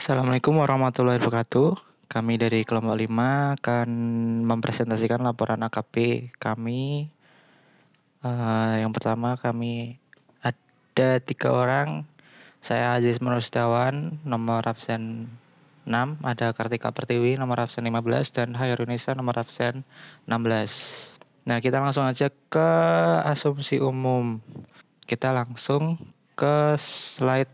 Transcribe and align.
Assalamualaikum 0.00 0.56
warahmatullahi 0.56 1.20
wabarakatuh. 1.20 1.76
Kami 2.08 2.40
dari 2.40 2.64
kelompok 2.64 2.96
5 3.04 3.60
akan 3.60 3.88
mempresentasikan 4.48 5.20
laporan 5.20 5.60
AKP 5.60 6.24
kami. 6.40 7.12
Uh, 8.24 8.80
yang 8.80 8.96
pertama 8.96 9.36
kami 9.36 10.00
ada 10.40 11.20
tiga 11.20 11.52
orang. 11.52 12.08
Saya 12.64 12.96
Aziz 12.96 13.20
Menusdawan, 13.20 14.16
nomor 14.24 14.64
absen 14.64 15.28
6. 15.84 15.92
Ada 16.24 16.56
Kartika 16.56 16.96
Pertiwi, 16.96 17.36
nomor 17.36 17.60
absen 17.60 17.84
15. 17.84 18.32
Dan 18.32 18.56
Hairunisa, 18.56 19.12
nomor 19.12 19.36
absen 19.36 19.84
16. 20.24 21.20
Nah, 21.44 21.60
kita 21.60 21.76
langsung 21.76 22.08
aja 22.08 22.32
ke 22.48 22.70
asumsi 23.28 23.84
umum. 23.84 24.40
Kita 25.04 25.28
langsung 25.36 26.00
ke 26.40 26.80
slide 26.80 27.52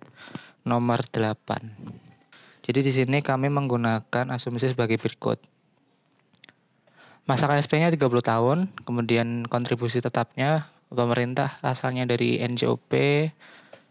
nomor 0.63 1.03
8. 1.11 2.06
Jadi 2.67 2.83
di 2.83 2.91
sini 2.91 3.23
kami 3.23 3.47
menggunakan 3.47 4.35
asumsi 4.35 4.75
sebagai 4.75 4.99
berikut. 4.99 5.39
Masa 7.31 7.47
KSP-nya 7.47 7.95
30 7.95 8.11
tahun, 8.23 8.59
kemudian 8.83 9.47
kontribusi 9.47 10.03
tetapnya 10.03 10.67
pemerintah 10.91 11.59
asalnya 11.63 12.07
dari 12.07 12.39
NJOP 12.43 12.93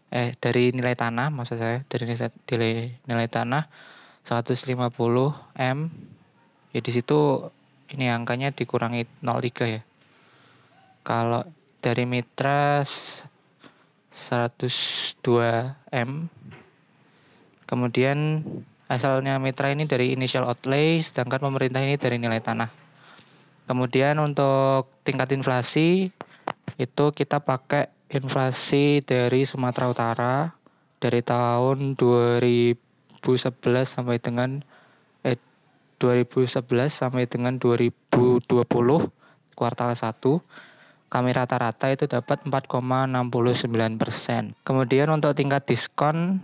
eh 0.06 0.30
dari 0.38 0.70
nilai 0.70 0.94
tanah 0.94 1.34
maksud 1.34 1.58
saya 1.58 1.82
dari 1.90 2.06
nilai 2.06 2.94
nilai 3.04 3.28
tanah 3.28 3.68
150 4.24 4.80
M. 5.60 5.78
Ya 6.72 6.80
di 6.80 6.92
situ 6.92 7.50
ini 7.92 8.08
angkanya 8.10 8.50
dikurangi 8.52 9.06
03 9.22 9.74
ya. 9.76 9.82
Kalau 11.06 11.46
dari 11.78 12.02
mitra 12.08 12.82
102 12.82 15.76
M. 15.94 16.26
Kemudian 17.66 18.46
asalnya 18.86 19.42
mitra 19.42 19.74
ini 19.74 19.90
dari 19.90 20.14
initial 20.14 20.46
outlay 20.46 21.02
sedangkan 21.02 21.42
pemerintah 21.42 21.82
ini 21.82 21.98
dari 21.98 22.22
nilai 22.22 22.38
tanah. 22.38 22.70
Kemudian 23.66 24.22
untuk 24.22 24.86
tingkat 25.02 25.34
inflasi 25.34 26.14
itu 26.78 27.04
kita 27.10 27.42
pakai 27.42 27.90
inflasi 28.14 29.02
dari 29.02 29.42
Sumatera 29.42 29.90
Utara 29.90 30.34
dari 31.02 31.18
tahun 31.26 31.98
2011 31.98 32.78
sampai 33.82 34.22
dengan 34.22 34.62
eh 35.26 35.34
2011 35.98 36.62
sampai 36.86 37.26
dengan 37.26 37.58
2020 37.58 38.46
kuartal 39.58 39.90
1 39.90 40.14
kami 41.06 41.30
rata-rata 41.30 41.86
itu 41.90 42.10
dapat 42.10 42.42
4,69 42.46 43.94
persen. 43.98 44.58
Kemudian 44.66 45.06
untuk 45.10 45.34
tingkat 45.38 45.66
diskon 45.66 46.42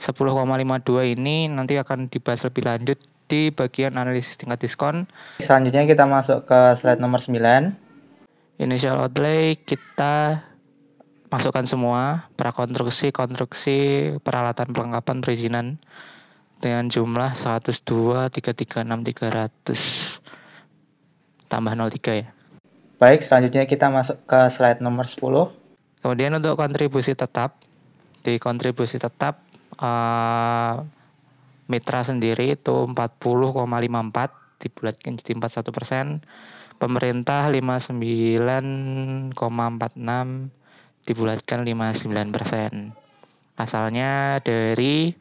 10,52 0.00 1.12
ini 1.12 1.52
nanti 1.52 1.76
akan 1.76 2.08
dibahas 2.08 2.48
lebih 2.48 2.64
lanjut 2.64 2.96
di 3.28 3.52
bagian 3.52 4.00
analisis 4.00 4.40
tingkat 4.40 4.64
diskon. 4.64 5.04
Selanjutnya 5.44 5.84
kita 5.84 6.08
masuk 6.08 6.48
ke 6.48 6.60
slide 6.80 6.98
nomor 6.98 7.20
9. 7.20 7.36
Initial 8.56 8.96
outlay 8.96 9.60
kita 9.60 10.40
masukkan 11.30 11.68
semua 11.68 12.26
prakonstruksi, 12.34 13.14
konstruksi, 13.14 14.10
peralatan 14.24 14.74
perlengkapan 14.74 15.22
perizinan 15.22 15.78
dengan 16.58 16.90
jumlah 16.90 17.36
102 17.36 18.28
336 18.34 18.84
300 18.84 20.20
tambah 21.48 21.72
03 21.76 22.20
ya. 22.24 22.28
Baik, 23.00 23.24
selanjutnya 23.24 23.64
kita 23.64 23.88
masuk 23.88 24.20
ke 24.28 24.40
slide 24.52 24.84
nomor 24.84 25.08
10. 25.08 25.48
Kemudian 26.04 26.36
untuk 26.36 26.52
kontribusi 26.56 27.16
tetap 27.16 27.56
di 28.20 28.36
kontribusi 28.36 29.00
tetap 29.00 29.40
uh, 29.78 30.82
mitra 31.70 32.02
sendiri 32.02 32.58
itu 32.58 32.76
40,54 32.90 34.66
dibulatkan 34.66 35.12
jadi 35.14 35.32
41 35.38 35.70
persen. 35.70 36.06
Pemerintah 36.80 37.52
59,46 37.52 39.36
dibulatkan 41.04 41.58
59 41.62 42.34
persen. 42.34 42.96
Asalnya 43.60 44.40
dari 44.40 45.12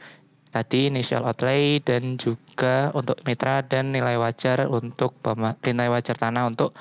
tadi 0.50 0.88
initial 0.90 1.28
outlay 1.28 1.84
dan 1.84 2.16
juga 2.18 2.90
untuk 2.96 3.20
mitra 3.28 3.62
dan 3.62 3.92
nilai 3.92 4.16
wajar 4.18 4.66
untuk 4.72 5.20
nilai 5.68 5.92
wajar 5.92 6.16
tanah 6.16 6.48
untuk 6.48 6.72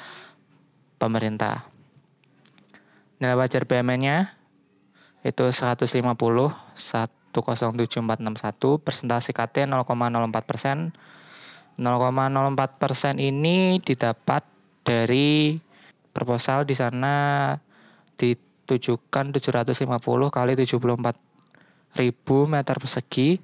pemerintah. 0.96 1.66
Nilai 3.18 3.34
wajar 3.34 3.66
BMN-nya 3.66 4.30
itu 5.26 5.44
150 5.50 5.90
107461 7.32 8.80
persentase 8.80 9.30
KT 9.36 9.68
0,04 9.68 10.28
persen 10.44 10.96
0,04 11.78 12.82
persen 12.82 13.14
ini 13.22 13.78
didapat 13.78 14.42
dari 14.82 15.60
proposal 16.10 16.66
di 16.66 16.74
sana 16.74 17.54
ditujukan 18.18 19.30
750 19.30 19.86
kali 20.34 20.52
74 20.58 21.14
ribu 21.94 22.36
meter 22.50 22.76
persegi 22.82 23.38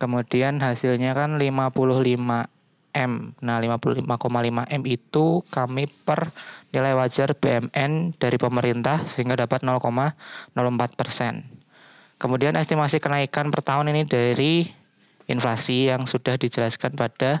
kemudian 0.00 0.58
hasilnya 0.58 1.14
kan 1.14 1.38
55 1.38 2.50
M. 2.90 3.12
Nah, 3.38 3.56
55,5 3.62 4.66
M 4.66 4.82
itu 4.82 5.46
kami 5.54 5.86
per 5.86 6.34
nilai 6.74 6.94
wajar 6.98 7.38
BMN 7.38 8.18
dari 8.18 8.34
pemerintah 8.34 9.06
sehingga 9.06 9.38
dapat 9.38 9.62
0,04 9.62 10.98
persen. 10.98 11.46
Kemudian 12.20 12.52
estimasi 12.52 13.00
kenaikan 13.00 13.48
per 13.48 13.64
tahun 13.64 13.96
ini 13.96 14.04
dari 14.04 14.68
inflasi 15.24 15.88
yang 15.88 16.04
sudah 16.04 16.36
dijelaskan 16.36 16.92
pada 16.92 17.40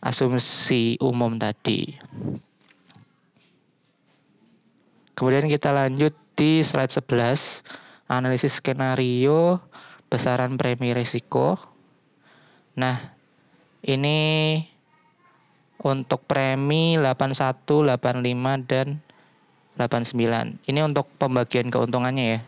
asumsi 0.00 0.96
umum 1.04 1.36
tadi. 1.36 2.00
Kemudian 5.12 5.52
kita 5.52 5.68
lanjut 5.76 6.16
di 6.32 6.64
slide 6.64 6.96
11, 6.96 7.60
analisis 8.08 8.56
skenario 8.56 9.60
besaran 10.08 10.56
premi 10.56 10.96
risiko. 10.96 11.60
Nah, 12.72 12.96
ini 13.84 14.64
untuk 15.84 16.24
premi 16.24 16.96
81, 16.96 17.84
85 17.84 18.64
dan 18.64 18.96
89. 19.76 20.56
Ini 20.64 20.80
untuk 20.88 21.04
pembagian 21.20 21.68
keuntungannya 21.68 22.24
ya 22.24 22.40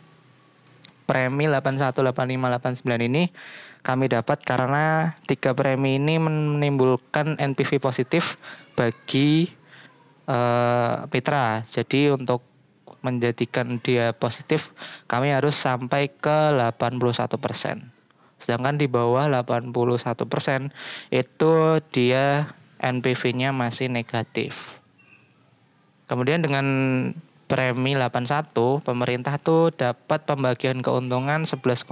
premi 1.08 1.48
81, 1.48 1.96
85, 1.96 2.84
89 2.84 3.08
ini 3.08 3.32
kami 3.80 4.12
dapat 4.12 4.44
karena 4.44 5.16
tiga 5.24 5.56
premi 5.56 5.96
ini 5.96 6.20
menimbulkan 6.20 7.40
NPV 7.40 7.80
positif 7.80 8.36
bagi 8.76 9.48
uh, 10.28 11.08
mitra. 11.08 11.64
Jadi 11.64 12.12
untuk 12.12 12.44
menjadikan 13.00 13.80
dia 13.80 14.12
positif 14.12 14.74
kami 15.08 15.32
harus 15.32 15.56
sampai 15.56 16.12
ke 16.12 16.52
81 16.52 17.00
persen. 17.40 17.88
Sedangkan 18.36 18.76
di 18.76 18.86
bawah 18.86 19.26
81 19.32 19.72
persen 20.28 20.70
itu 21.10 21.80
dia 21.90 22.52
NPV-nya 22.78 23.50
masih 23.50 23.90
negatif. 23.90 24.78
Kemudian 26.06 26.40
dengan 26.40 26.66
premi 27.48 27.96
81 27.96 28.52
pemerintah 28.84 29.40
tuh 29.40 29.72
dapat 29.72 30.28
pembagian 30.28 30.84
keuntungan 30.84 31.48
11,3 31.48 31.88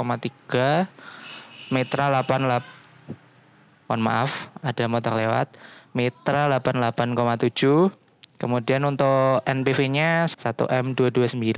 mitra 1.72 2.05
88 2.12 3.89
mohon 3.89 4.03
maaf 4.05 4.53
ada 4.61 4.84
motor 4.87 5.16
lewat 5.16 5.56
mitra 5.97 6.53
88,7 6.53 7.89
kemudian 8.37 8.84
untuk 8.84 9.41
NPV-nya 9.49 10.28
1M229 10.28 11.56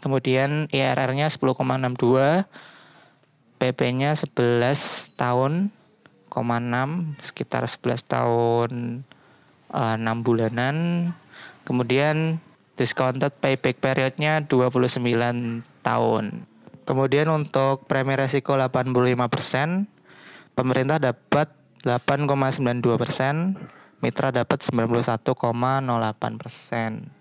kemudian 0.00 0.50
IRR-nya 0.72 1.28
10,62 1.28 2.48
PP-nya 3.60 4.16
11 4.16 5.20
tahun 5.20 5.68
6 6.32 7.20
sekitar 7.20 7.68
11 7.68 8.00
tahun 8.08 8.70
uh, 9.74 9.94
eh, 9.94 9.96
6 10.00 10.24
bulanan 10.24 10.76
kemudian 11.68 12.40
discounted 12.80 13.36
payback 13.44 13.76
periodnya 13.76 14.40
29 14.48 15.04
tahun. 15.84 16.24
Kemudian 16.88 17.28
untuk 17.28 17.84
premi 17.84 18.16
resiko 18.16 18.56
85%, 18.56 19.84
pemerintah 20.56 20.96
dapat 20.96 21.52
8,92 21.84 22.96
persen, 22.96 23.60
mitra 24.00 24.32
dapat 24.32 24.64
91,08 24.64 26.40
persen. 26.40 27.12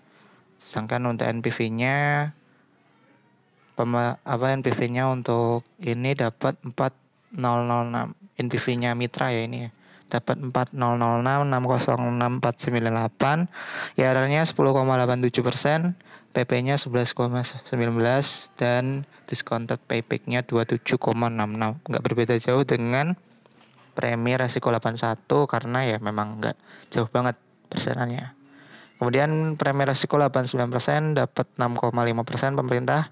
Sedangkan 0.64 1.12
untuk 1.12 1.28
NPV-nya 1.28 2.32
apa 3.80 4.46
NPV-nya 4.60 5.08
untuk 5.08 5.64
ini 5.80 6.12
dapat 6.12 6.60
4006 6.76 7.36
NPV-nya 8.36 8.92
mitra 8.96 9.32
ya 9.32 9.48
ini 9.48 9.68
ya 9.68 9.72
dapat 10.10 10.42
4006 10.42 10.74
606 10.74 12.42
498 12.42 14.02
IRR-nya 14.02 14.42
10,87 14.44 15.46
persen 15.46 15.94
PP-nya 16.30 16.78
11,19 16.78 17.66
dan 18.58 19.06
discounted 19.26 19.82
payback-nya 19.90 20.46
27,66 20.46 21.00
nggak 21.90 22.04
berbeda 22.06 22.36
jauh 22.38 22.62
dengan 22.66 23.18
premi 23.98 24.38
resiko 24.38 24.70
81 24.70 25.26
karena 25.50 25.80
ya 25.84 25.98
memang 25.98 26.40
nggak 26.40 26.56
jauh 26.94 27.10
banget 27.10 27.36
persenannya. 27.68 28.34
Kemudian 29.00 29.56
premi 29.56 29.88
resiko 29.88 30.20
89% 30.20 31.16
dapat 31.16 31.48
6,5% 31.56 32.60
pemerintah. 32.60 33.12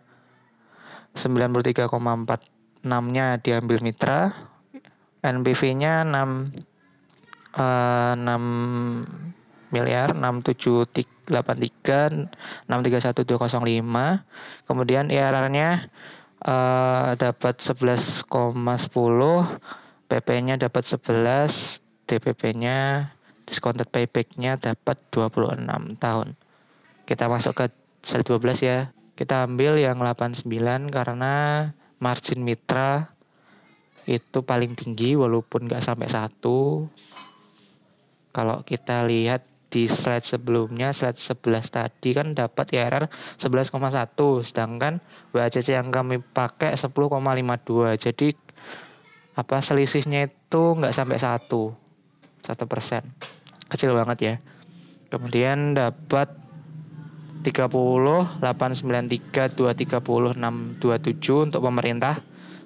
93,46 1.16 1.90
nya 2.88 3.40
diambil 3.40 3.80
mitra. 3.80 4.36
NBV-nya 5.24 6.06
6 6.06 6.14
uh, 6.14 6.36
6 7.58 8.22
miliar 9.74 10.14
6783 10.16 12.30
631205 12.70 14.24
kemudian 14.64 15.12
IRR-nya 15.12 15.92
uh, 16.46 17.12
dapat 17.20 17.60
11,10 17.60 18.24
PP-nya 20.08 20.56
dapat 20.56 20.84
11 20.88 21.84
DPP-nya 22.08 23.12
discounted 23.48 23.88
payback-nya 23.92 24.60
dapat 24.60 25.00
26 25.12 26.00
tahun. 26.00 26.36
Kita 27.08 27.32
masuk 27.32 27.56
ke 27.56 27.66
slide 28.04 28.28
12 28.28 28.68
ya. 28.68 28.80
Kita 29.16 29.48
ambil 29.48 29.80
yang 29.80 30.04
89 30.04 30.46
karena 30.92 31.34
margin 31.98 32.44
mitra 32.44 33.16
itu 34.08 34.40
paling 34.44 34.76
tinggi 34.76 35.20
walaupun 35.20 35.68
nggak 35.68 35.84
sampai 35.84 36.08
satu. 36.08 36.88
Kalau 38.32 38.64
kita 38.64 39.04
lihat 39.08 39.46
di 39.68 39.86
slide 39.86 40.24
sebelumnya, 40.24 40.96
slide 40.96 41.20
11 41.20 41.68
tadi 41.68 42.16
kan 42.16 42.32
dapat 42.32 42.72
IRR 42.72 43.12
11,1, 43.36 44.48
sedangkan 44.48 45.04
WACC 45.36 45.76
yang 45.76 45.92
kami 45.92 46.24
pakai 46.24 46.74
10,52. 46.74 48.00
Jadi 48.00 48.32
apa 49.38 49.62
selisihnya 49.62 50.32
itu 50.32 50.64
nggak 50.80 50.96
sampai 50.96 51.20
satu, 51.20 51.76
satu 52.42 52.64
persen, 52.66 53.04
kecil 53.68 53.94
banget 53.94 54.18
ya. 54.24 54.36
Kemudian 55.12 55.76
dapat 55.76 56.32
30, 57.44 58.42
893, 58.42 59.56
230, 59.56 60.36
627 60.36 61.48
untuk 61.48 61.62
pemerintah 61.64 62.20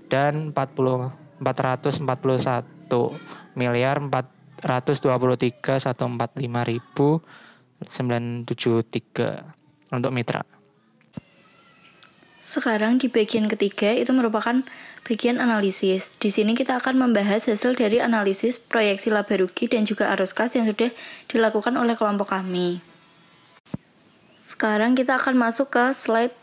dan 0.08 0.54
40 0.54 1.22
441 1.42 3.18
miliar 3.58 3.98
423 3.98 4.41
145 4.64 6.70
ribu 6.70 7.22
973 7.82 9.90
untuk 9.92 10.12
mitra. 10.14 10.46
Sekarang 12.42 12.98
di 12.98 13.06
bagian 13.06 13.46
ketiga 13.46 13.94
itu 13.94 14.10
merupakan 14.12 14.66
bagian 15.06 15.38
analisis. 15.38 16.10
Di 16.18 16.34
sini 16.34 16.58
kita 16.58 16.82
akan 16.82 16.98
membahas 16.98 17.46
hasil 17.46 17.78
dari 17.78 18.02
analisis 18.02 18.58
proyeksi 18.58 19.14
laba 19.14 19.38
rugi 19.38 19.70
dan 19.70 19.86
juga 19.86 20.10
arus 20.14 20.34
kas 20.34 20.58
yang 20.58 20.66
sudah 20.66 20.90
dilakukan 21.30 21.78
oleh 21.78 21.94
kelompok 21.94 22.34
kami. 22.34 22.82
Sekarang 24.42 24.98
kita 24.98 25.22
akan 25.22 25.38
masuk 25.38 25.72
ke 25.72 25.86
slide 25.94 26.36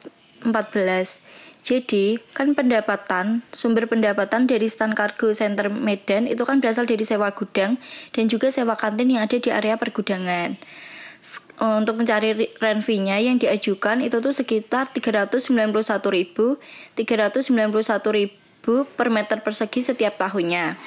14. 0.46 1.18
Jadi, 1.58 2.22
kan 2.32 2.54
pendapatan, 2.54 3.42
sumber 3.50 3.90
pendapatan 3.90 4.46
dari 4.46 4.70
stand 4.70 4.94
kargo 4.94 5.34
center 5.34 5.66
Medan 5.68 6.30
itu 6.30 6.46
kan 6.46 6.62
berasal 6.62 6.86
dari 6.86 7.02
sewa 7.02 7.34
gudang 7.34 7.76
dan 8.14 8.30
juga 8.30 8.54
sewa 8.54 8.78
kantin 8.78 9.10
yang 9.10 9.26
ada 9.26 9.36
di 9.36 9.50
area 9.50 9.74
pergudangan. 9.76 10.56
Untuk 11.58 11.98
mencari 11.98 12.54
rent 12.62 12.86
fee-nya 12.86 13.18
yang 13.18 13.42
diajukan 13.42 13.98
itu 13.98 14.22
tuh 14.22 14.30
sekitar 14.30 14.94
391.000 14.94 15.74
391.000 16.94 18.94
per 18.94 19.08
meter 19.10 19.42
persegi 19.42 19.82
setiap 19.82 20.14
tahunnya. 20.22 20.78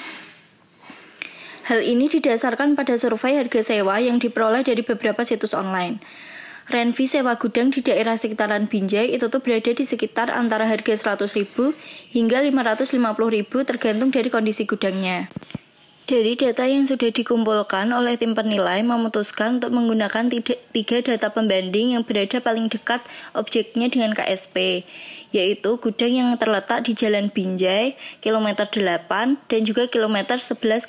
Hal 1.62 1.78
ini 1.84 2.10
didasarkan 2.10 2.74
pada 2.74 2.98
survei 2.98 3.38
harga 3.38 3.62
sewa 3.62 4.02
yang 4.02 4.18
diperoleh 4.18 4.66
dari 4.66 4.82
beberapa 4.82 5.22
situs 5.22 5.54
online. 5.54 6.02
Renvi 6.72 7.04
sewa 7.04 7.36
gudang 7.36 7.68
di 7.68 7.84
daerah 7.84 8.16
sekitaran 8.16 8.64
Binjai 8.64 9.12
itu 9.12 9.28
tuh 9.28 9.44
berada 9.44 9.76
di 9.76 9.84
sekitar 9.84 10.32
antara 10.32 10.64
harga 10.64 11.20
100.000 11.20 11.44
hingga 12.16 12.40
550.000 12.48 13.68
tergantung 13.68 14.08
dari 14.08 14.32
kondisi 14.32 14.64
gudangnya. 14.64 15.28
Dari 16.08 16.32
data 16.32 16.64
yang 16.64 16.88
sudah 16.88 17.12
dikumpulkan 17.12 17.92
oleh 17.92 18.16
tim 18.16 18.32
penilai 18.32 18.80
memutuskan 18.80 19.60
untuk 19.60 19.68
menggunakan 19.68 20.32
tiga 20.72 20.98
data 21.04 21.28
pembanding 21.28 21.92
yang 21.92 22.08
berada 22.08 22.40
paling 22.40 22.72
dekat 22.72 23.04
objeknya 23.36 23.92
dengan 23.92 24.16
KSP, 24.16 24.88
yaitu 25.28 25.76
gudang 25.76 26.12
yang 26.16 26.28
terletak 26.40 26.88
di 26.88 26.96
Jalan 26.96 27.28
Binjai, 27.28 28.00
kilometer 28.24 28.64
8 28.64 29.44
dan 29.44 29.60
juga 29.60 29.92
kilometer 29.92 30.40
11,8. 30.40 30.88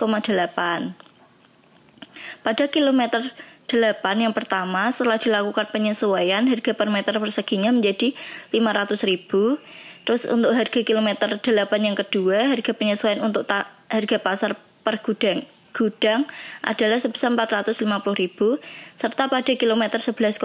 Pada 2.44 2.66
kilometer 2.72 3.36
8 3.74 4.00
yang 4.22 4.34
pertama 4.34 4.94
setelah 4.94 5.18
dilakukan 5.18 5.70
penyesuaian 5.74 6.46
harga 6.46 6.72
per 6.78 6.88
meter 6.94 7.18
perseginya 7.18 7.74
menjadi 7.74 8.14
500.000. 8.54 9.60
Terus 10.04 10.24
untuk 10.28 10.52
harga 10.54 10.80
kilometer 10.84 11.42
8 11.42 11.44
yang 11.82 11.98
kedua 11.98 12.54
harga 12.54 12.72
penyesuaian 12.76 13.24
untuk 13.24 13.50
harga 13.90 14.18
pasar 14.22 14.56
per 14.84 15.02
gudang 15.02 15.48
gudang 15.74 16.30
adalah 16.62 17.02
sebesar 17.02 17.34
450.000 17.34 18.62
serta 18.94 19.26
pada 19.26 19.52
kilometer 19.58 19.98
11,8 19.98 20.38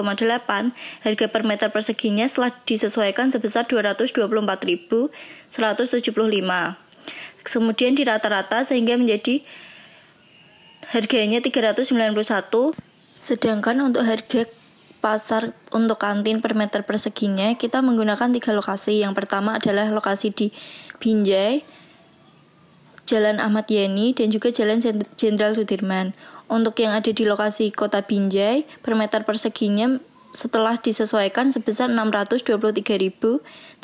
harga 1.05 1.27
per 1.29 1.43
meter 1.45 1.69
perseginya 1.69 2.25
setelah 2.25 2.57
disesuaikan 2.65 3.29
sebesar 3.29 3.69
224.175. 3.69 5.13
Kemudian 7.45 7.93
di 7.93 8.03
rata-rata 8.09 8.65
sehingga 8.65 8.97
menjadi 8.97 9.45
harganya 10.89 11.45
391 11.45 12.88
Sedangkan 13.19 13.83
untuk 13.83 14.07
harga 14.07 14.47
pasar 15.03 15.51
untuk 15.75 15.99
kantin 15.99 16.39
per 16.39 16.55
meter 16.55 16.87
perseginya 16.87 17.51
kita 17.59 17.83
menggunakan 17.83 18.31
tiga 18.31 18.55
lokasi. 18.55 19.03
Yang 19.03 19.19
pertama 19.19 19.59
adalah 19.59 19.91
lokasi 19.91 20.31
di 20.31 20.55
Binjai, 21.03 21.67
Jalan 23.11 23.43
Ahmad 23.43 23.67
Yani, 23.67 24.15
dan 24.15 24.31
juga 24.31 24.55
Jalan 24.55 24.79
Jenderal 25.19 25.59
Sudirman. 25.59 26.15
Untuk 26.47 26.79
yang 26.79 26.95
ada 26.95 27.11
di 27.11 27.27
lokasi 27.27 27.75
kota 27.75 28.07
Binjai, 28.07 28.65
per 28.87 28.95
meter 28.95 29.27
perseginya 29.27 29.99
setelah 30.37 30.77
disesuaikan 30.77 31.49
sebesar 31.49 31.89
Rp623.750.000, 31.89 33.81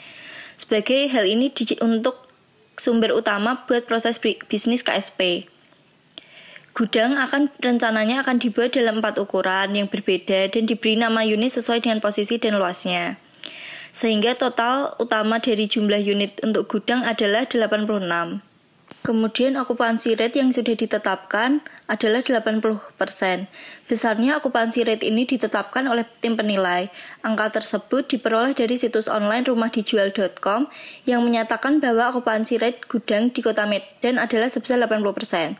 Sebagai 0.53 1.09
hal 1.09 1.25
ini 1.25 1.49
untuk 1.81 2.22
sumber 2.77 3.13
utama 3.13 3.65
buat 3.65 3.85
proses 3.85 4.17
bisnis 4.21 4.81
KSP. 4.81 5.49
Gudang 6.73 7.21
akan 7.21 7.53
rencananya 7.61 8.25
akan 8.25 8.41
dibuat 8.41 8.73
dalam 8.73 8.97
empat 8.97 9.21
ukuran 9.21 9.77
yang 9.77 9.85
berbeda 9.85 10.49
dan 10.49 10.65
diberi 10.65 10.97
nama 10.97 11.21
unit 11.21 11.53
sesuai 11.53 11.85
dengan 11.85 12.01
posisi 12.01 12.41
dan 12.41 12.57
luasnya. 12.57 13.21
Sehingga 13.93 14.33
total 14.33 14.97
utama 14.97 15.37
dari 15.37 15.69
jumlah 15.69 16.01
unit 16.01 16.41
untuk 16.41 16.65
gudang 16.65 17.05
adalah 17.05 17.45
86. 17.45 18.52
Kemudian 19.03 19.59
okupansi 19.59 20.15
rate 20.15 20.39
yang 20.39 20.55
sudah 20.55 20.79
ditetapkan 20.79 21.59
adalah 21.91 22.23
80%. 22.23 23.51
Besarnya 23.91 24.39
okupansi 24.39 24.87
rate 24.87 25.03
ini 25.03 25.27
ditetapkan 25.27 25.83
oleh 25.91 26.07
tim 26.23 26.39
penilai. 26.39 26.87
Angka 27.19 27.59
tersebut 27.59 28.07
diperoleh 28.07 28.55
dari 28.55 28.79
situs 28.79 29.11
online 29.11 29.43
rumahdijual.com 29.43 30.71
yang 31.03 31.19
menyatakan 31.19 31.83
bahwa 31.83 32.15
okupansi 32.15 32.63
rate 32.63 32.87
gudang 32.87 33.27
di 33.27 33.43
Kota 33.43 33.67
Medan 33.67 34.23
adalah 34.23 34.47
sebesar 34.47 34.79
80%. 34.79 35.59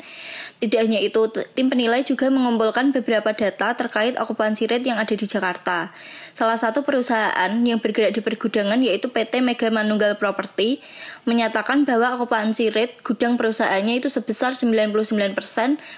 Tidak 0.63 0.79
hanya 0.79 0.96
itu, 1.03 1.27
tim 1.60 1.67
penilai 1.67 2.08
juga 2.08 2.32
mengumpulkan 2.32 2.96
beberapa 2.96 3.36
data 3.36 3.75
terkait 3.75 4.15
okupansi 4.15 4.72
rate 4.72 4.88
yang 4.88 4.96
ada 4.96 5.12
di 5.12 5.27
Jakarta. 5.27 5.91
Salah 6.32 6.55
satu 6.55 6.88
perusahaan 6.88 7.51
yang 7.67 7.84
bergerak 7.84 8.15
di 8.15 8.24
pergudangan 8.24 8.79
yaitu 8.79 9.12
PT 9.12 9.43
Mega 9.43 9.67
Manunggal 9.67 10.15
Property 10.15 10.79
menyatakan 11.27 11.84
bahwa 11.84 12.15
okupansi 12.15 12.72
rate 12.72 12.96
gudang 13.03 13.36
perusahaannya 13.36 14.00
itu 14.00 14.08
sebesar 14.08 14.55
99% 14.55 14.96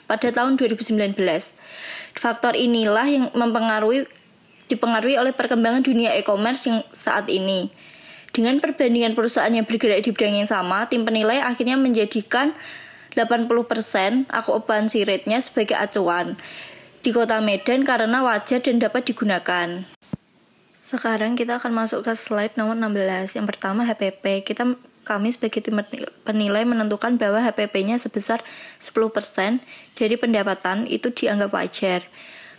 pada 0.10 0.28
tahun 0.34 0.58
2019. 0.58 1.14
Faktor 2.18 2.58
inilah 2.58 3.06
yang 3.06 3.30
mempengaruhi 3.38 4.10
dipengaruhi 4.66 5.22
oleh 5.22 5.38
perkembangan 5.38 5.86
dunia 5.86 6.18
e-commerce 6.18 6.66
yang 6.66 6.82
saat 6.90 7.30
ini. 7.30 7.70
Dengan 8.34 8.58
perbandingan 8.58 9.14
perusahaan 9.14 9.54
yang 9.54 9.70
bergerak 9.70 10.02
di 10.02 10.10
bidang 10.10 10.42
yang 10.42 10.50
sama, 10.50 10.90
tim 10.90 11.06
penilai 11.06 11.46
akhirnya 11.46 11.78
menjadikan 11.78 12.58
80% 13.16 14.30
okupansi 14.30 15.08
rate-nya 15.08 15.40
sebagai 15.40 15.80
acuan 15.80 16.36
di 17.06 17.14
kota 17.14 17.38
Medan 17.38 17.86
karena 17.86 18.26
wajar 18.26 18.66
dan 18.66 18.82
dapat 18.82 19.06
digunakan. 19.06 19.86
Sekarang 20.74 21.38
kita 21.38 21.58
akan 21.62 21.74
masuk 21.74 22.06
ke 22.06 22.14
slide 22.18 22.58
nomor 22.58 22.74
16. 22.78 23.38
Yang 23.38 23.46
pertama 23.54 23.86
HPP. 23.86 24.46
Kita 24.46 24.74
kami 25.06 25.30
sebagai 25.30 25.62
tim 25.62 25.78
penilai 26.26 26.66
menentukan 26.66 27.22
bahwa 27.22 27.38
HPP-nya 27.46 28.02
sebesar 28.02 28.42
10% 28.82 29.62
dari 29.94 30.16
pendapatan 30.18 30.90
itu 30.90 31.14
dianggap 31.14 31.54
wajar. 31.54 32.10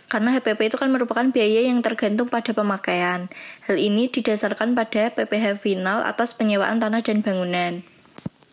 Karena 0.07 0.31
HPP 0.31 0.71
itu 0.71 0.79
kan 0.79 0.87
merupakan 0.87 1.27
biaya 1.27 1.67
yang 1.67 1.83
tergantung 1.83 2.31
pada 2.31 2.55
pemakaian. 2.55 3.27
Hal 3.67 3.75
ini 3.75 4.07
didasarkan 4.07 4.71
pada 4.71 5.11
PPh 5.11 5.59
final 5.59 6.07
atas 6.07 6.31
penyewaan 6.31 6.79
tanah 6.79 7.03
dan 7.03 7.19
bangunan. 7.19 7.83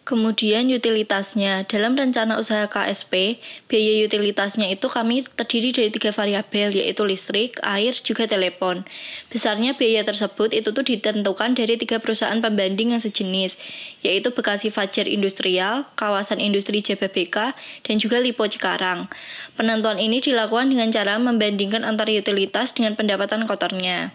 Kemudian 0.05 0.69
utilitasnya. 0.69 1.65
Dalam 1.65 1.97
rencana 1.97 2.37
usaha 2.37 2.69
KSP, 2.69 3.41
biaya 3.73 4.05
utilitasnya 4.05 4.69
itu 4.69 4.93
kami 4.93 5.25
terdiri 5.25 5.73
dari 5.73 5.89
tiga 5.89 6.13
variabel, 6.13 6.77
yaitu 6.77 7.09
listrik, 7.09 7.57
air, 7.65 7.97
juga 8.05 8.29
telepon. 8.29 8.85
Besarnya 9.33 9.73
biaya 9.73 10.05
tersebut 10.05 10.53
itu 10.53 10.77
tuh 10.77 10.85
ditentukan 10.85 11.57
dari 11.57 11.81
tiga 11.81 12.05
perusahaan 12.05 12.37
pembanding 12.37 12.93
yang 12.93 13.01
sejenis, 13.01 13.57
yaitu 14.05 14.29
Bekasi 14.29 14.69
Fajar 14.69 15.09
Industrial, 15.09 15.89
Kawasan 15.97 16.37
Industri 16.37 16.85
Jababeka, 16.85 17.57
dan 17.89 17.97
juga 17.97 18.21
Lipo 18.21 18.45
Cikarang. 18.45 19.09
Penentuan 19.57 19.97
ini 19.97 20.21
dilakukan 20.21 20.69
dengan 20.69 20.93
cara 20.93 21.17
membandingkan 21.17 21.81
antara 21.81 22.13
utilitas 22.13 22.77
dengan 22.77 22.93
pendapatan 22.93 23.49
kotornya. 23.49 24.13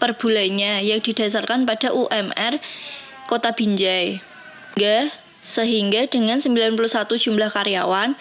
per 0.00 0.16
bulannya 0.16 0.80
yang 0.86 1.02
didasarkan 1.02 1.66
pada 1.66 1.92
UMR 1.92 2.62
Kota 3.26 3.52
Binjai. 3.52 4.22
Sehingga 5.40 6.06
dengan 6.06 6.38
91 6.38 7.18
jumlah 7.18 7.50
karyawan, 7.50 8.14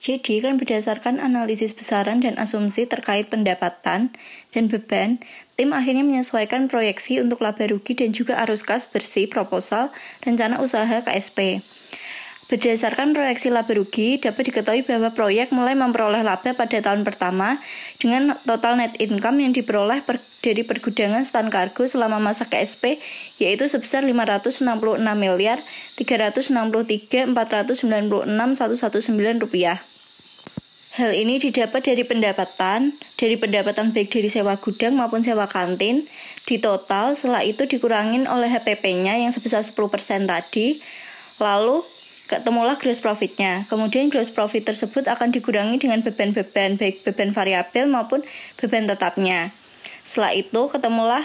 Jadi 0.00 0.34
kan 0.40 0.56
berdasarkan 0.56 1.20
analisis 1.20 1.76
besaran 1.76 2.24
dan 2.24 2.40
asumsi 2.40 2.88
terkait 2.88 3.28
pendapatan 3.28 4.16
dan 4.56 4.64
beban, 4.72 5.20
tim 5.60 5.76
akhirnya 5.76 6.00
menyesuaikan 6.00 6.64
proyeksi 6.64 7.20
untuk 7.20 7.44
laba 7.44 7.68
rugi 7.68 7.92
dan 7.92 8.16
juga 8.16 8.40
arus 8.40 8.64
kas 8.64 8.88
bersih 8.88 9.28
proposal 9.28 9.92
rencana 10.24 10.64
usaha 10.64 11.04
KSP. 11.04 11.60
Berdasarkan 12.48 13.12
proyeksi 13.12 13.52
laba 13.52 13.76
rugi, 13.76 14.16
dapat 14.16 14.48
diketahui 14.48 14.80
bahwa 14.80 15.12
proyek 15.12 15.52
mulai 15.52 15.76
memperoleh 15.76 16.24
laba 16.24 16.56
pada 16.56 16.80
tahun 16.80 17.04
pertama 17.04 17.60
dengan 18.00 18.40
total 18.48 18.80
net 18.80 18.96
income 18.96 19.44
yang 19.44 19.52
diperoleh 19.52 20.00
per, 20.00 20.16
dari 20.40 20.64
pergudangan 20.64 21.28
stand 21.28 21.52
kargo 21.52 21.84
selama 21.84 22.16
masa 22.16 22.48
KSP 22.48 23.04
yaitu 23.36 23.68
sebesar 23.68 24.00
566 24.00 24.64
miliar 25.12 25.60
363 26.00 27.36
496 27.36 27.36
119 27.36 29.44
rupiah. 29.44 29.84
Hal 30.96 31.12
ini 31.12 31.36
didapat 31.36 31.84
dari 31.84 32.08
pendapatan, 32.08 32.96
dari 33.20 33.36
pendapatan 33.36 33.92
baik 33.92 34.08
dari 34.08 34.32
sewa 34.32 34.56
gudang 34.56 34.96
maupun 34.96 35.20
sewa 35.20 35.44
kantin. 35.44 36.08
Di 36.48 36.56
total, 36.64 37.12
setelah 37.12 37.44
itu 37.44 37.68
dikurangin 37.68 38.24
oleh 38.24 38.48
HPP-nya 38.48 39.20
yang 39.20 39.36
sebesar 39.36 39.60
10% 39.60 39.76
tadi. 40.26 40.80
Lalu 41.38 41.86
ketemulah 42.28 42.76
gross 42.76 43.00
profitnya. 43.00 43.64
Kemudian 43.72 44.12
gross 44.12 44.28
profit 44.28 44.68
tersebut 44.68 45.08
akan 45.08 45.32
dikurangi 45.32 45.80
dengan 45.80 46.04
beban-beban 46.04 46.76
baik 46.76 47.02
beban 47.02 47.32
variabel 47.32 47.88
maupun 47.88 48.22
beban 48.60 48.84
tetapnya. 48.84 49.50
Setelah 50.04 50.36
itu 50.36 50.60
ketemulah 50.68 51.24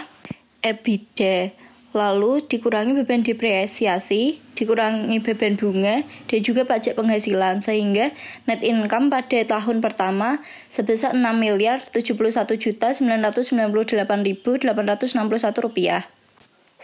EBITDA. 0.64 1.52
Lalu 1.94 2.42
dikurangi 2.50 2.90
beban 2.90 3.22
depresiasi, 3.22 4.42
dikurangi 4.58 5.22
beban 5.22 5.54
bunga, 5.54 6.02
dan 6.26 6.40
juga 6.42 6.66
pajak 6.66 6.98
penghasilan 6.98 7.62
sehingga 7.62 8.10
net 8.50 8.66
income 8.66 9.14
pada 9.14 9.38
tahun 9.46 9.78
pertama 9.78 10.42
sebesar 10.74 11.14
6 11.14 11.22
miliar 11.38 11.78
71 11.94 12.58
juta 12.58 12.90
998 12.90 14.26
ribu 14.26 14.58
861 14.58 15.54
rupiah. 15.62 16.10